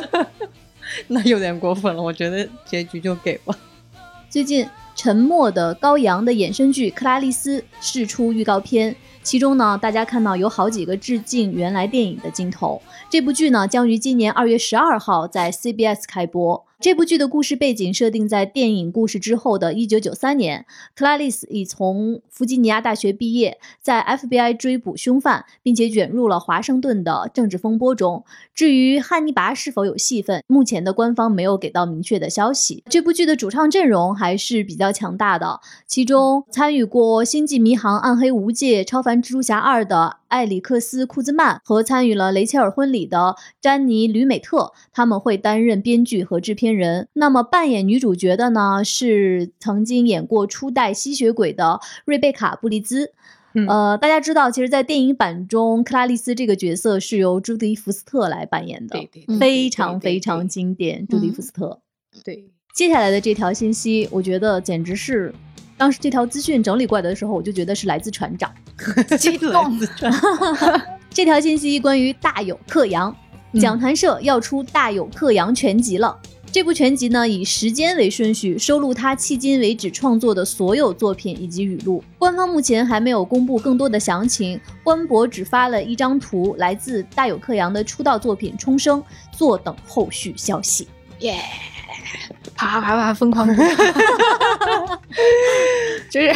[1.08, 3.56] 那有点过分了，我觉得结局就给吧。
[4.30, 4.64] 最近
[4.96, 8.96] 《沉默的羔羊》的衍生剧《克拉丽丝》释出预告片。
[9.24, 12.80] 其中呢，大家看到有好几个致敬原来电影的镜头。
[13.10, 16.66] 这部剧呢，将于今年二月十二号在 CBS 开播。
[16.84, 28.26] 这部剧的故事背景设定在电影故事之后的一九九三年，克拉丽丝已从弗吉尼亚大学毕业，在 FBI 追捕凶犯，并且卷入了华盛顿的政治风波中。
[28.54, 32.84] 至于汉尼拔是否有戏份，目前的官方没有给到明确的消息。
[32.90, 46.76] 这部剧的主唱阵容还是比较强大的，其中参与过《星际迷航》《暗黑无界》《超凡蜘蛛侠二》的艾里克斯·库兹曼和参与了《雷切尔婚礼》的詹妮·吕美特，他们会担任编剧和制片。
[46.76, 53.12] 人，那么扮演女主角的呢是曾经演过初代吸血鬼的瑞贝卡·布利兹。
[53.68, 61.06] 呃，大家知道，其实，在电影版中，克拉丽丝这个角色是由朱迪·福斯特来扮演的，对非常非常经典。
[61.06, 61.80] 朱迪·福斯特。
[62.24, 65.32] 对，接下来的这条信息，我觉得简直是，
[65.78, 68.54] 当时这条资讯整理过来的时候，我就觉得是来自船长，
[69.20, 69.80] 激动。
[71.10, 73.16] 这条信息关于大有克洋，
[73.60, 76.18] 讲谈社要出大有克洋全集了。
[76.52, 82.04] 这部全集呢，以时间为顺序，收录他迄今为止创作的所有作品以及语录。
[82.20, 90.88] 官方目前还没有公布更多的详情，官博只发了一张图，来自大有克洋的出道作品《冲生》，坐等后续消息。
[91.22, 91.40] 耶，
[92.56, 93.48] 啪啪啪，疯狂！
[96.10, 96.34] 就是。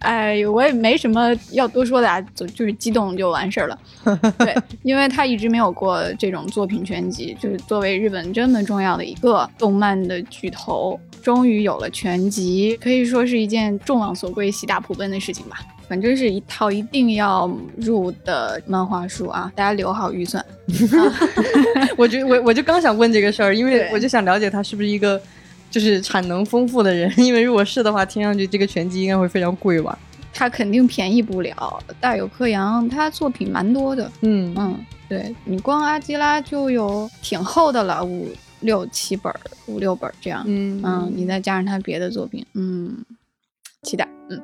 [0.00, 3.78] 哎，我也没什么要多说的啊，就就是激动就完事儿了。
[4.36, 15.56] 对，因为他一直没有过这种作品全集，就是作为日本这么重要的一个动漫的巨头，终于有了全集，可以说是一件众望所归、喜大普奔的事情吧。
[15.88, 20.44] 反正是一套一定要入的漫画书啊，大家留好预算。
[21.96, 25.20] 我就我我就刚想问这个事儿，因为我就想了解他是不是一个。
[25.70, 29.98] 就是产能丰富的人， 因为如果是的话，听上去这个拳击应该会非常贵吧？
[30.32, 31.82] 他肯定便宜不了。
[32.00, 38.28] 大有克洋他作品蛮多的，嗯嗯，对你光阿基拉就有挺厚的了，五
[38.60, 39.34] 六七本
[39.66, 43.04] 五六本这样，嗯嗯，你再加上他别的作品，嗯，
[43.82, 44.40] 期待，嗯。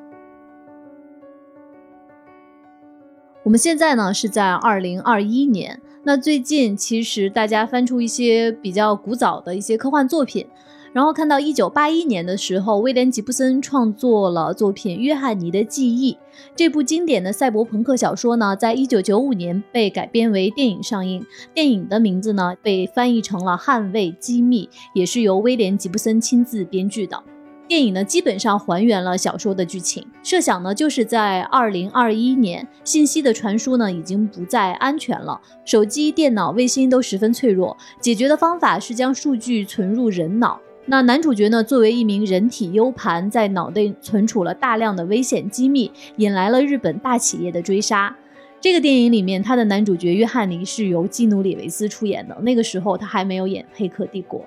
[3.43, 10.45] 我们现在呢是在二零二一年，那最近其实大家翻出一些比较古早的一些科幻作品。
[10.93, 16.13] 然后看到一九八一年的时候，威廉吉布森创作了作品《约翰尼的记忆》
[16.55, 21.25] 这部经典的赛博朋克小说呢，在一九九五年被改编为电影上映。
[21.53, 27.23] 电影的名字呢被翻译成了《捍卫机密》，也是由威廉吉布森亲自编剧的。
[27.71, 30.05] 电影呢基本上还原了小说的剧情。
[30.21, 37.77] 设想呢就是在二零二一年，信息的传输呢已经不再安全了，手机、电脑、卫星都十分脆弱。
[38.01, 40.59] 解决的方法是将数据存入人脑。
[40.85, 48.13] 那男主角呢，作为一名人体 U 盘，在脑内存储了大量的危险机密，引来了日本大企业的追杀。
[48.59, 52.37] 这个电影里面，他的男主角约翰尼是由基努·里维斯出演的。
[52.41, 54.45] 那个时候他还没有演《黑客帝国》。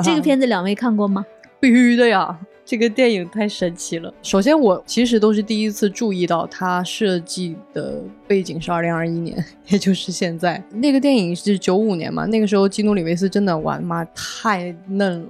[0.04, 1.26] 这个片子两位看过吗？
[1.60, 2.36] 必须的呀！
[2.64, 4.12] 这个电影太神奇了。
[4.22, 10.62] 首先，我其实都是第一次注意到它设计的背景是二零二一年，也就是现在。
[10.72, 12.24] 那个电影是九五年嘛？
[12.26, 15.28] 那个时候基努·里维斯真的，我的妈，太嫩了。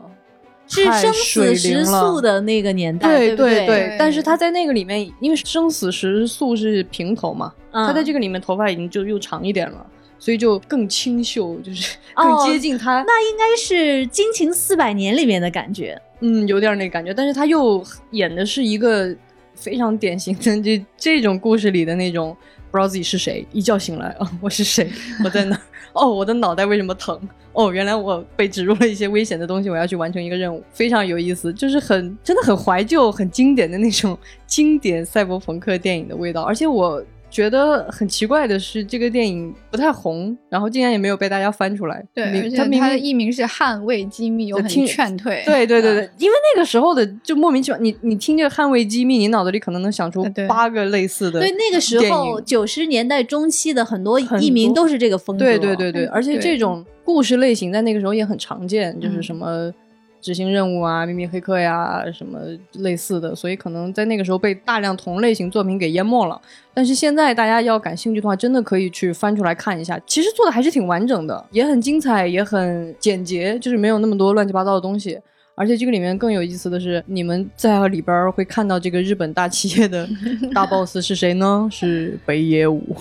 [0.72, 3.96] 是生死时速的那个年代，对对对。
[3.98, 9.84] 但是他在那个里面，因为生死时速是平头嘛，他在这个里面头发已经就又长一点了，
[10.16, 13.02] 所以就更清秀，就是更接近他。
[13.04, 17.12] 那应该是《惊情四百年》里面的感觉，嗯，有点那感觉。
[17.12, 19.14] 但是他又演的是一个
[19.54, 22.36] 非常典型的这这种故事里的那种，
[22.70, 24.90] 不知道自己是谁，一觉醒来啊，我是谁？
[25.24, 25.60] 我在哪？
[25.92, 27.20] 哦，我的脑袋为什么疼？
[27.52, 34.16] 哦，原来我被植入了一些危险的东西，我要去完成一个任务，非常有意思，就是很真的很怀旧、很经典的那种
[34.46, 37.02] 经典赛博朋克电影的味道，而且我。
[37.30, 42.04] 觉得很奇怪的是，这个电影不太红，然后竟然也没有被大家翻出来。
[42.12, 45.42] 对，而且它的译名是《捍卫机密》，我很劝退。
[45.46, 51.38] 对对对对，因为那个时候的就莫名其妙，你你听这个《捍卫机密》，你脑子里可能能想出八个类似的。
[51.38, 55.44] 对，那个时候九十年代中期的很多译名都是这个风格。
[55.44, 59.72] 对对对对，而且这种故事类型在那个时候也很常见，就是什么。
[60.20, 62.38] 执行任务啊，秘密黑客呀，什么
[62.74, 66.40] 类似的，所以可能在那个时候被大量同类型作品给淹没了。
[66.72, 75.18] 但是现在大家要感兴趣的话，真的可以去翻出来看一下，其实做的还是挺完整的，也很精彩，也很简洁，就是没有那么多乱七八糟的东西。
[75.56, 80.08] 而且这个里面更有意思的是，你们在里边会看到这个日本大企业的
[80.54, 81.68] 大 boss 是谁呢？
[81.70, 82.96] 是北野武。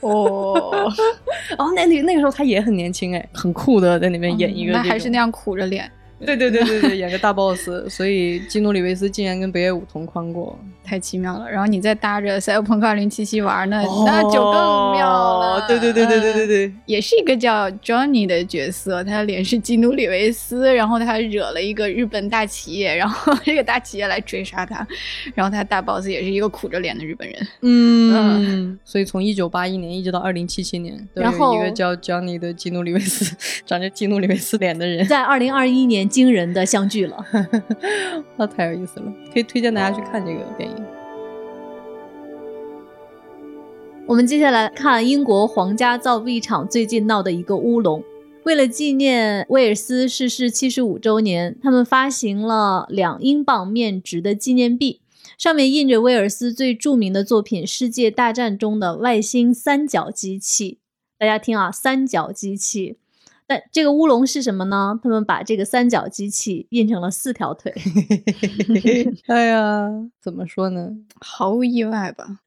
[0.00, 0.90] 哦，
[1.58, 5.90] 哦，那那那个时候他也很年轻哎，很酷的在那边演一个，那还是那样苦着脸。
[6.20, 11.48] 对对对对对，演个大 boss， 所以基努里维斯竟然跟北野武同框过，太奇妙了。
[11.48, 15.64] 然后你再搭着赛博朋克二零七七玩，那那就更妙了。
[15.68, 24.84] 对对对对对对对，也是一个叫 Johnny 的角色，他的脸是基努里维斯，然后他惹了一个日本大企业，然后 这个大企业来追杀他，
[25.34, 27.48] 然后他大 boss 也是一个苦着脸的日本人。
[27.62, 36.07] 嗯， 所以从一九八一年一直到二零七七年，都有一个叫 Johnny 的基努里维斯，长着基努里维斯脸的人，在二零二一年。
[36.08, 37.24] 惊人的相聚了，
[38.36, 40.84] 那 太有意思了，可以推荐大家去看这个电影。
[44.06, 48.02] 我们接下来看英国皇家造币厂最近闹的一个乌龙。
[48.44, 55.02] 为了纪念威尔斯逝世七十五周年，他们发行了两英镑面值的纪念币，
[55.36, 60.78] 上面印着威尔斯最著名的作品《世界大战》中的外星三角机器。
[61.18, 62.96] 大家听啊，三角机器。
[63.48, 65.00] 但这个乌龙是什么呢？
[65.02, 67.72] 他们把这个三角机器印成了四条腿。
[69.26, 69.88] 哎呀，
[70.20, 70.90] 怎么说呢？
[71.20, 72.26] 毫无意外吧？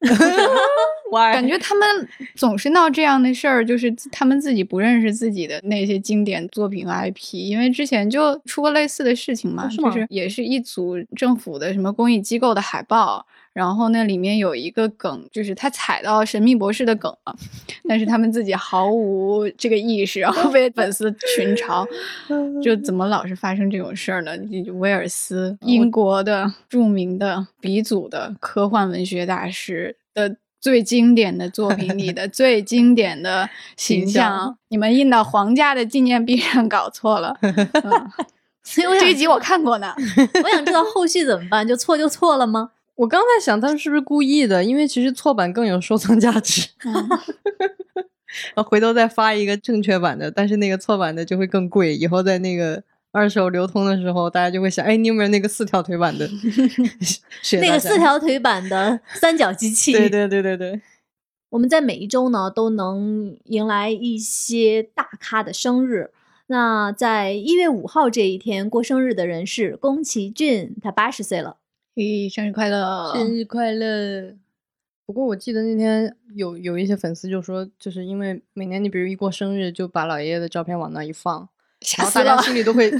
[1.32, 13.26] 感觉他们总是闹这样的事儿，就是他们自己不认识自己的那些经典作品和 IP，因为之前就出过类似的事情嘛，就是也是一组政府的什么公益机构的海报。
[13.52, 17.36] 然后那里面有一个梗，就是他踩到神秘博士的梗了，
[17.88, 21.86] 但是他们自己毫无这个意识，然后被粉丝群嘲，
[22.62, 24.32] 就怎么老是发生这种事儿呢？
[24.74, 37.36] 威尔斯，英国的著名的鼻祖的科幻文学大师的最经典的作品里的最经典的形象，你们印到皇家的纪念币上搞错了。
[38.64, 39.92] 所以我这一集我看过呢，
[40.44, 41.66] 我想知道后续怎么办？
[41.66, 42.70] 就错就错了吗？
[42.94, 44.62] 我刚在想，他们是不是故意的？
[44.62, 46.68] 因为其实错版更有收藏价值。
[48.54, 51.96] 然 后回头再发一个正确版的，但是那个错版的就会更贵。
[51.96, 56.28] 以后在那个二手流通的时候，大家就会想：哎，你有没有那个四条腿版的？
[57.60, 59.92] 那个四条腿版的三角机器。
[59.92, 60.80] 对对对对对。
[61.50, 66.10] 我们在每一周呢，都能迎来一些大咖的生日。
[66.46, 71.56] 那在一月五号这一天过生日的人是宫崎骏，他八十岁了。
[71.94, 73.12] 咦，生日快乐！
[73.14, 74.34] 生日快乐！
[75.04, 81.46] 不过我记得那天有有一些粉丝就说，就是因为每年你比如一过生日，就把老爷爷的照片往那一放，
[81.82, 82.90] 吓死了，大家心里都会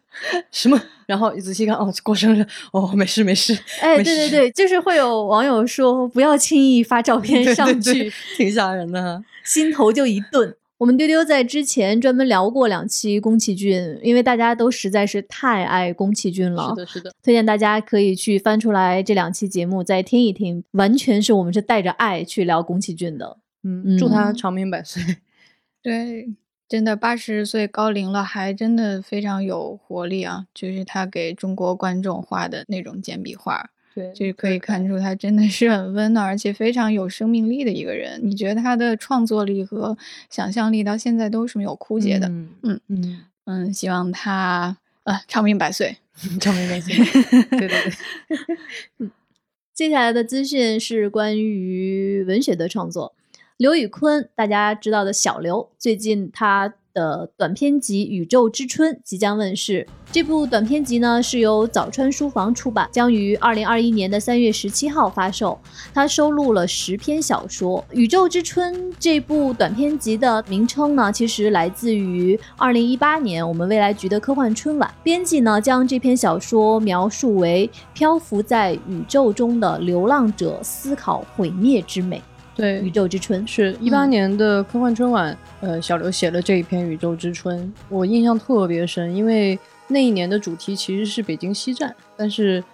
[0.50, 0.80] 什么？
[1.06, 3.52] 然后仔细看，哦，过生日，哦，没事没事。
[3.82, 10.56] 哎，对对对，就是会有网友说，不要轻易发照片上去，挺吓人的，心头就一顿。
[10.78, 16.70] 我们丢丢在之前专门聊过两期宫崎骏，因为大家都实在是太爱宫崎骏了。
[16.70, 23.38] 是的，是的，推荐大家可以去翻出来这两期节目再听一听，完全是我们是带着爱去聊宫崎骏的。
[23.64, 25.02] 嗯，祝他长命百岁。
[25.82, 26.28] 对，
[26.68, 30.46] 真的八十岁高龄了，还真的非常有活力啊！
[30.54, 38.20] 就是他给中国观众画的那种简笔画，对，就是可以看出他真的是很温暖，而且非常有生命力的一个人。
[38.22, 39.98] 你觉得他的创作力和
[40.30, 42.28] 想象力到现在都是没有枯竭的。
[42.28, 45.96] 嗯嗯嗯，嗯，希望他呃长命百岁。
[46.40, 46.94] 长命百岁。
[47.50, 49.10] 对对对。
[49.74, 53.14] 接下来的资讯是关于文学的创作。
[53.56, 59.86] 刘宇坤，大家知道的小刘，最近他的短篇集《宇宙之春》即将问世。
[60.10, 65.58] 这部短篇集呢是由早川书房出版，将于二零二一年的三月十七号发售。
[65.92, 67.84] 它收录了十篇小说。
[67.94, 74.92] 《宇宙之春》这部短篇集的名称呢，其实来自于二零一八年我们未来局的科幻春晚。
[75.02, 82.22] 编辑呢将这篇小说描述为漂浮在宇宙中的流浪者思考毁灭之美。
[82.58, 87.56] 对，宇宙之春是一八年的科幻春晚，呃，小刘写了这一篇《宇宙之春》，
[87.88, 89.56] 我印象特别深，因为
[89.86, 92.64] 那一年的主题其实是北京西站，但是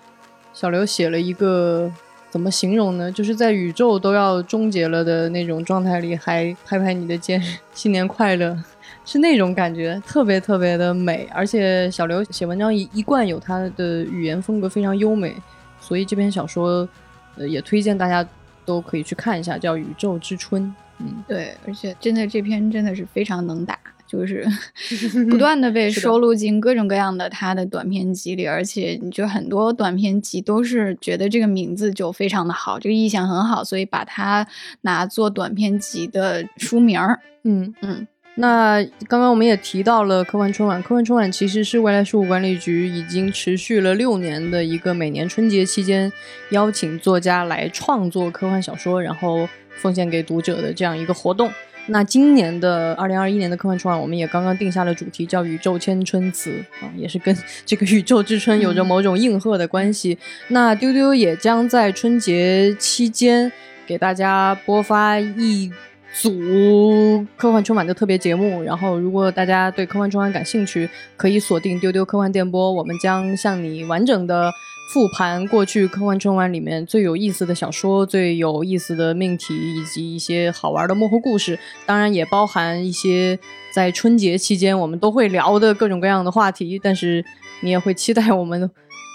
[0.55, 1.93] 小刘写了一个
[2.31, 3.13] 怎么形容呢？
[3.13, 7.39] 就是在宇宙都要终结了的那种状态里，还拍拍你的肩，
[7.75, 8.57] 新年快乐，
[9.05, 11.29] 是那种感觉，特别特别的美。
[11.31, 15.37] 而且小刘写文章一一贯有他的语言风格非常优美，
[15.79, 16.89] 所以这篇小说，
[17.37, 18.27] 呃，也推荐大家。
[18.65, 20.63] 都可以去看一下，叫《宇宙之春》。
[20.99, 24.47] 嗯，对，而且真的这篇真的是非常能打，就是
[25.29, 34.47] 不断的被收录进各种各样的他的短篇集里，而且你就很多短篇集都是觉得这个名字就非常的好，这个意象很好，所以把它
[34.83, 37.19] 拿做短篇集的书名儿。
[37.43, 38.07] 嗯嗯。
[38.37, 46.13] 那刚刚我们也提到了科幻春晚，科幻春晚其实是未来事务管理局已经持续了六年的一个每年春节期间
[46.51, 51.49] 邀请作家来创作科幻小说，然后奉献给读者的这样一个活动。
[51.87, 56.51] 那今年的二零二一年的科幻春晚，我们也刚刚定下了主题，叫“宇宙千春词”
[56.83, 60.19] 啊，也是跟这个宇宙之春有着某种应和的关系。
[60.49, 63.53] 那丢丢也将在春节期间
[63.87, 65.71] 给大家播发一。
[66.15, 74.53] 组科幻春晚的特别节目，然后如果大家对科幻春晚感兴趣，可以锁定丢丢科幻电波，我们将向你完整的
[74.93, 83.37] 复盘过去科幻春晚里面最有意思的小说、最有意思的命题以及一些好玩的幕后故事，当然也包含一些
[83.73, 87.25] 在春节期间我们都会聊的各种各样的话题，但是
[87.61, 88.71] 你也会期待我们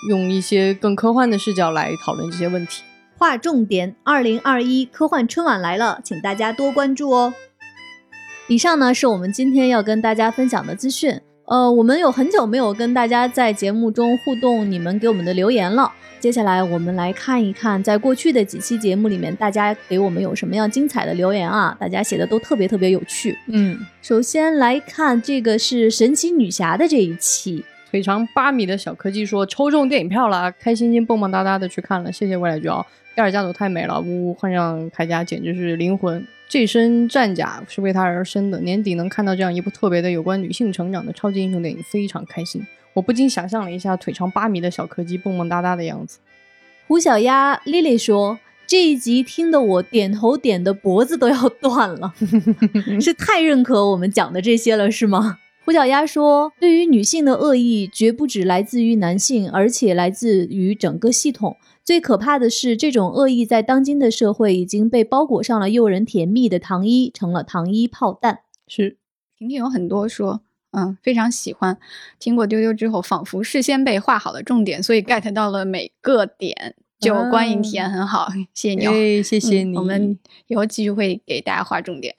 [0.10, 2.84] 用一些更科幻的视角来讨论这些问题。
[3.20, 7.34] 划重点，二零二一科幻春晚来了，请大家多关注哦。
[8.48, 11.20] 以上呢是我们今天要跟大家分享的资讯。
[11.46, 15.92] 呃，我们有很久没有跟大家在节目中互动，你们给我们的留言了。
[16.22, 21.76] 接下来我们来看一看，在过去的几期节目里面，大家给我们有什么样精彩的留言啊？
[21.78, 23.38] 大家写的都特别特别有趣。
[23.48, 32.86] 嗯，首先来看这个是神奇女侠的这一期，腿长八米的小科技说抽中电影票了，开心心蹦蹦哒哒的去看了，谢谢未来君哦。
[33.20, 34.34] 盖尔家族太美了，呜呜！
[34.34, 36.26] 换上铠甲简直是灵魂。
[36.48, 38.62] 这身战甲是为他而生的。
[38.62, 42.66] 年底能看到这样一部特别的有关女性成长的超级英雄电影，非常开心。
[42.94, 46.20] 我不禁想象了一下腿长八米的小柯基蹦蹦哒哒的样子。
[46.88, 52.14] 胡小丫丽丽说：“这一集听得我点头点的脖子都要断了，
[53.02, 61.58] 是太认可我们讲的这些了，是吗？”胡小丫说：“对于女性的恶意，绝不止来自于男性，而且来自于整个系统。”
[61.90, 68.42] 最可怕的是，这种恶意在当今的社会已经被包裹上了诱人甜蜜的糖衣，成了糖衣炮弹。
[68.68, 68.98] 是，
[69.36, 71.80] 婷婷有很多说，嗯，非常喜欢。
[72.20, 78.30] 听过丢丢之后，仿佛事先被画好了重点，所以 get 到了每个点，就观影体验很好。
[78.54, 79.76] 谢谢你，哦，谢谢你。
[79.76, 82.14] 我们以后继续会给大家画重点。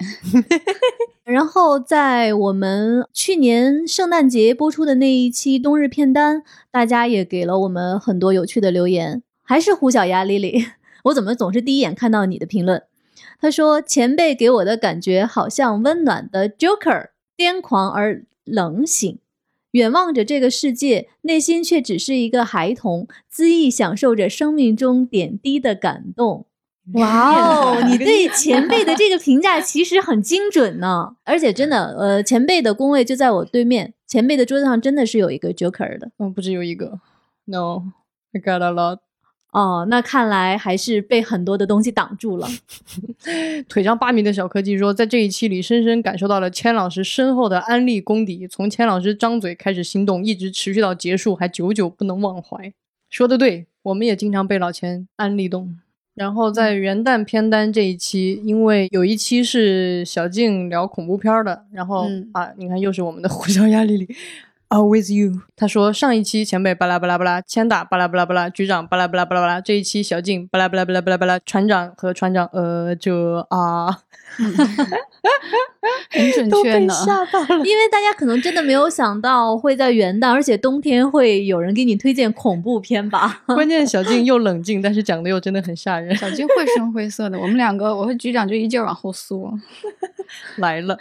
[1.23, 6.43] 然后在我们去年圣诞节播出的那一期冬日片单，
[6.73, 9.23] 大家也给了我们很多有趣的留言。
[9.51, 10.65] 还是胡小丫 Lily，
[11.03, 12.85] 我怎么总是第一眼看到你的评论？
[13.41, 19.19] 他说前辈给我的感觉好像温暖的 Joker，癫狂而冷醒，
[19.73, 26.47] 远望着这个世界，内心却只是一个孩童，恣意享受着生命中点滴的感动。
[26.95, 37.01] 哇哦，你对 前辈的这个评价其实很精准呢，而且真的，呃，前辈的工位就在我对面，前辈的桌子上真的是有一个 Joker 的，嗯，不止有一个
[37.47, 39.01] ，No，I got a lot。
[39.53, 42.47] 哦，那看来还是被很多的东西挡住了。
[43.69, 52.73] 腿长八米的小科技说，在这一期里深深感受到了千老师深厚的安利功底，从千老师张嘴开始心动，一直持续到结束，还久久不能忘怀。
[53.09, 55.77] 说的对，我们也经常被老千安利动。
[56.15, 64.09] 然后在元旦片单这一期，因为有一期是小静聊恐怖片的，然后啊，你看又是我们的互相压力里。
[64.71, 73.99] Always you，他说上一期前辈巴拉巴拉巴拉，千打巴拉巴拉巴拉，局长巴拉巴拉巴拉巴拉，这一期小静巴拉巴拉巴拉巴拉巴拉，船长和船长呃这啊。
[76.13, 76.95] 很准确呢，
[77.65, 83.43] 因为大家可能真的没有想到会在元旦，而且冬天会有人给你推荐恐怖片吧？
[83.47, 86.15] 关键小静又冷静，但是讲的又真的很吓人。
[86.17, 89.53] 小静绘声绘色的，我们两个，我和局长就一劲儿往后缩。
[90.57, 90.97] 来了，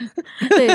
[0.50, 0.70] 对，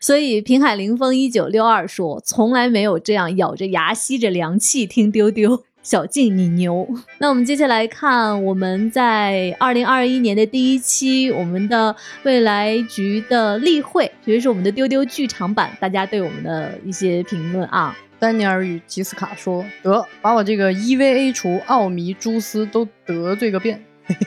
[0.00, 5.64] 所以平海凌风一九六二说，从来没有这样咬着牙吸着凉气听丢丢。
[5.82, 6.86] 小静，你牛！
[7.18, 17.98] 那我们接下来看我们在二零二一年的第一期，我们的未来局的例会，其实是我们的丢丢剧场版，大家对我们的一些评论啊。
[18.20, 23.84] 丹尼尔与吉斯卡说：“得把我这个 EVA 除奥迷蛛丝都得罪个遍，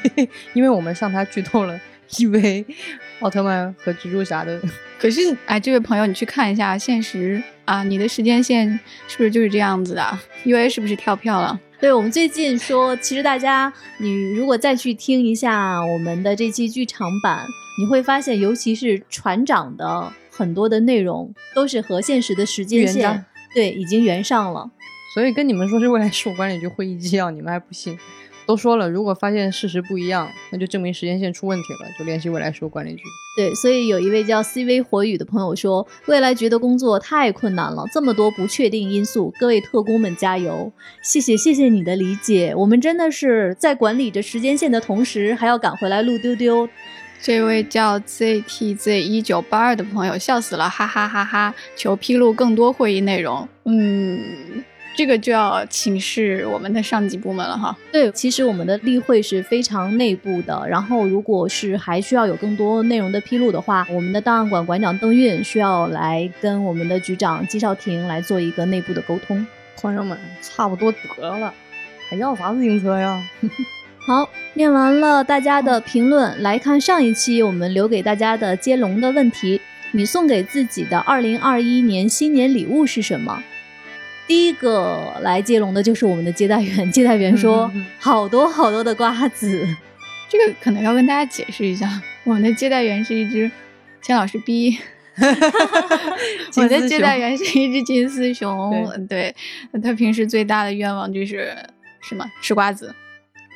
[0.54, 1.80] 因为我们向他剧透了
[2.10, 2.66] EVA
[3.20, 4.62] 奥特曼和蜘蛛侠的。
[5.00, 11.60] 可是，哎，这位朋友，你去看一下现实。”啊，你的时间线是不是就是这样子的？UA 是不是跳票了？
[11.80, 17.44] 对我们最近说，其实大家，你如果再去听一下我们的这期剧场版，
[17.80, 24.70] 你会发现，尤其是船长的很多的内容都是和现实的时间线对已经圆上了。
[25.16, 27.98] 所以跟你们说是未来事务管理局会议纪要，你们还不信？
[28.46, 33.04] 都说了，如果发现事实不一样，那就证明时间线出问题了，就联系未来事务管理局。
[33.36, 40.72] 对，所以有一位叫 CV 火雨的朋友说，未来局的工作太困难了，这么多不确定因素，各位特工们加油！
[41.02, 46.70] 谢谢，谢谢你的理解，我们真的是在管理着时间线的同时，还要赶回来录丢丢。
[47.22, 51.56] 这位叫 ZTZ 一九八二的朋友笑死了，哈哈哈哈！
[51.76, 53.48] 求披露更多会议内容。
[53.66, 54.64] 嗯。
[54.96, 57.78] 这个就要请示我们的上级部门了哈。
[57.92, 69.46] 对，其实我们的例会是非常内部的，然后如果是还需要有更多内容的披露的话，我们的档案馆馆长邓运需要来跟我们的局长季少廷来做一个内部的沟通。
[69.82, 71.54] 朋友们，差不多得了，
[72.10, 73.22] 还要啥自行车呀？
[74.08, 79.60] 好，念完了大家的评论，来看上一期我们留给大家的接龙的问题：
[79.92, 83.44] 你送给自己的二零二一年新年礼物是什么？
[84.28, 86.90] 第一个来接龙的就是我们的接待员。
[86.92, 89.68] 接待员说：“好多好多的瓜子。”
[90.28, 93.50] 这个可能要跟大家解释一下，我们的接待员是一只
[94.02, 94.78] 钱老师逼。
[96.58, 98.70] 我的接待员是一只金丝熊。
[99.08, 99.34] 对，
[99.82, 101.56] 他平时最大的愿望就是
[102.02, 102.26] 什么？
[102.42, 102.94] 吃瓜子。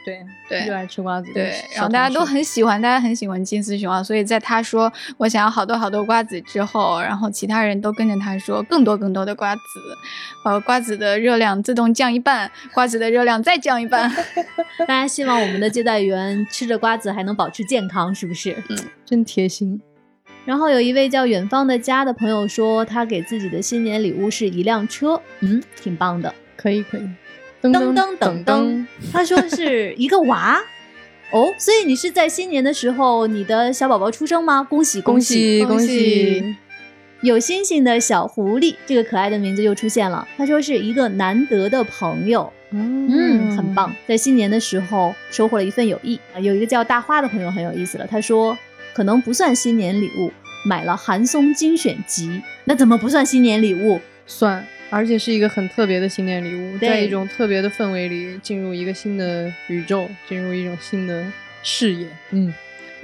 [0.09, 0.25] 对
[0.59, 1.31] 对，热爱吃瓜子。
[1.33, 9.61] 对，然后大家都很喜欢，大家很喜欢金丝熊啊，所以在他说我想要好多好多瓜子之后，然后其他人都跟着他说更多更多的瓜子，
[10.43, 14.11] 呃，瓜子的热量自动降一半，瓜子的热量再降一半。
[14.79, 18.55] 大家希望我们的接待员吃着瓜子还能保持健康，是不是？
[18.69, 19.79] 嗯，真贴心。
[20.45, 27.07] 然后有一位叫远方的家的朋友说，他给自己的新年礼物是一辆车，嗯，挺棒的，可以可以。
[27.61, 30.59] 噔噔噔噔，他说是一个娃
[31.31, 34.63] 哦，所以你是在新年的时候，你的小宝宝出生吗？
[34.63, 36.55] 恭喜恭喜恭喜！
[37.21, 40.25] 有星星的小狐狸，这个可爱的名字又出现了。
[40.37, 46.17] 他说是一个难得的朋友，嗯，很棒，在新年的时候收获了一份友谊。
[46.41, 48.57] 有一个叫大花的朋友很有意思了，他说
[48.93, 50.31] 可能不算新年礼物，
[50.65, 53.99] 买了韩松精选集，那怎么不算新年礼物？
[54.29, 54.65] 算。
[54.91, 61.23] 而且是一个很特别的新年礼物，在一种特别的氛围里进入一个新的宇宙，进入一种新的
[61.61, 62.07] 视野。
[62.31, 62.51] 嗯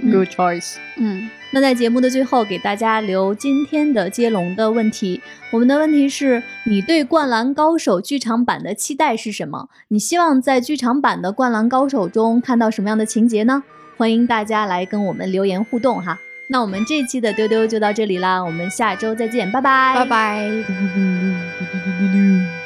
[0.02, 0.78] ，Good choice。
[0.98, 5.22] 嗯，那在节目的最后，给大家留今天的接龙的问题。
[5.52, 9.70] 我们的问题是你对《灌篮高手》剧场版的期待是什么？
[9.90, 13.62] 你希望在剧场版的《灌篮高手》中看到什么样的情节呢？
[13.96, 16.20] 欢迎大家来跟我们留言互动哈。
[16.48, 20.50] 那我们这期的丢丢就到这里啦，我们下周再见，拜拜，拜拜。